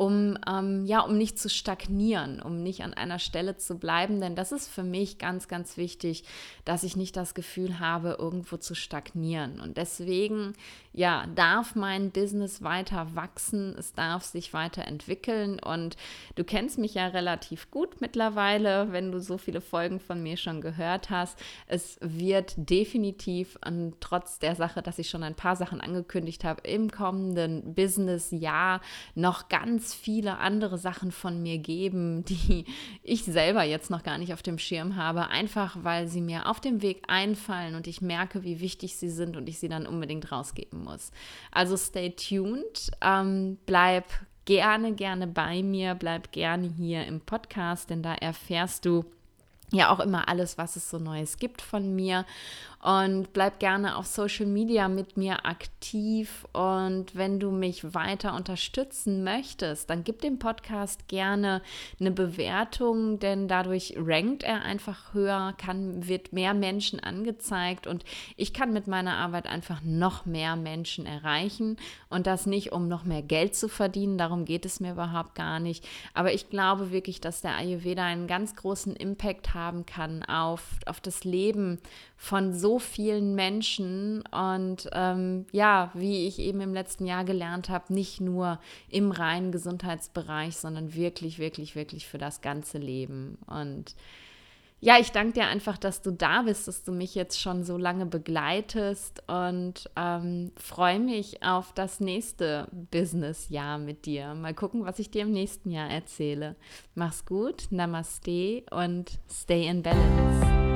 [0.00, 4.18] um, ähm, ja, um nicht zu stagnieren, um nicht an einer Stelle zu bleiben.
[4.18, 6.24] Denn das ist für mich ganz, ganz wichtig,
[6.64, 9.60] dass ich nicht das Gefühl habe, irgendwo zu stagnieren.
[9.60, 10.54] Und deswegen,
[10.92, 15.60] ja, darf mein Business weiter wachsen, es darf sich weiterentwickeln.
[15.60, 15.96] Und
[16.34, 20.60] du kennst mich ja relativ gut mittlerweile, wenn du so viele Folgen von mir schon
[20.60, 21.38] gehört hast.
[21.68, 26.62] Es wird definitiv, und trotz der Sache, dass ich schon ein paar Sachen angekündigt habe,
[26.68, 28.80] im kommenden Business-Jahr
[29.14, 32.64] noch ganz viele andere Sachen von mir geben, die
[33.04, 36.58] ich selber jetzt noch gar nicht auf dem Schirm habe, einfach weil sie mir auf
[36.58, 40.32] dem Weg einfallen und ich merke, wie wichtig sie sind und ich sie dann unbedingt
[40.32, 41.10] rausgeben muss.
[41.50, 44.06] Also stay tuned, ähm, bleib
[44.44, 49.04] gerne, gerne bei mir, bleib gerne hier im Podcast, denn da erfährst du
[49.72, 52.26] ja auch immer alles, was es so Neues gibt von mir
[52.82, 56.46] und bleib gerne auf Social Media mit mir aktiv.
[56.52, 61.60] Und wenn du mich weiter unterstützen möchtest, dann gib dem Podcast gerne
[61.98, 68.04] eine Bewertung, denn dadurch rankt er einfach höher, kann, wird mehr Menschen angezeigt und
[68.36, 71.76] ich kann mit meiner Arbeit einfach noch mehr Menschen erreichen.
[72.08, 75.60] Und das nicht, um noch mehr Geld zu verdienen, darum geht es mir überhaupt gar
[75.60, 75.86] nicht.
[76.14, 81.00] Aber ich glaube wirklich, dass der Ayurveda einen ganz großen Impact haben kann auf, auf
[81.00, 81.78] das Leben
[82.16, 87.92] von so vielen Menschen und ähm, ja, wie ich eben im letzten Jahr gelernt habe,
[87.92, 93.38] nicht nur im reinen Gesundheitsbereich, sondern wirklich, wirklich, wirklich für das ganze Leben.
[93.48, 93.96] Und
[94.78, 97.76] ja, ich danke dir einfach, dass du da bist, dass du mich jetzt schon so
[97.76, 104.34] lange begleitest und ähm, freue mich auf das nächste Business-Jahr mit dir.
[104.34, 106.54] Mal gucken, was ich dir im nächsten Jahr erzähle.
[106.94, 110.69] Mach's gut, Namaste und stay in balance.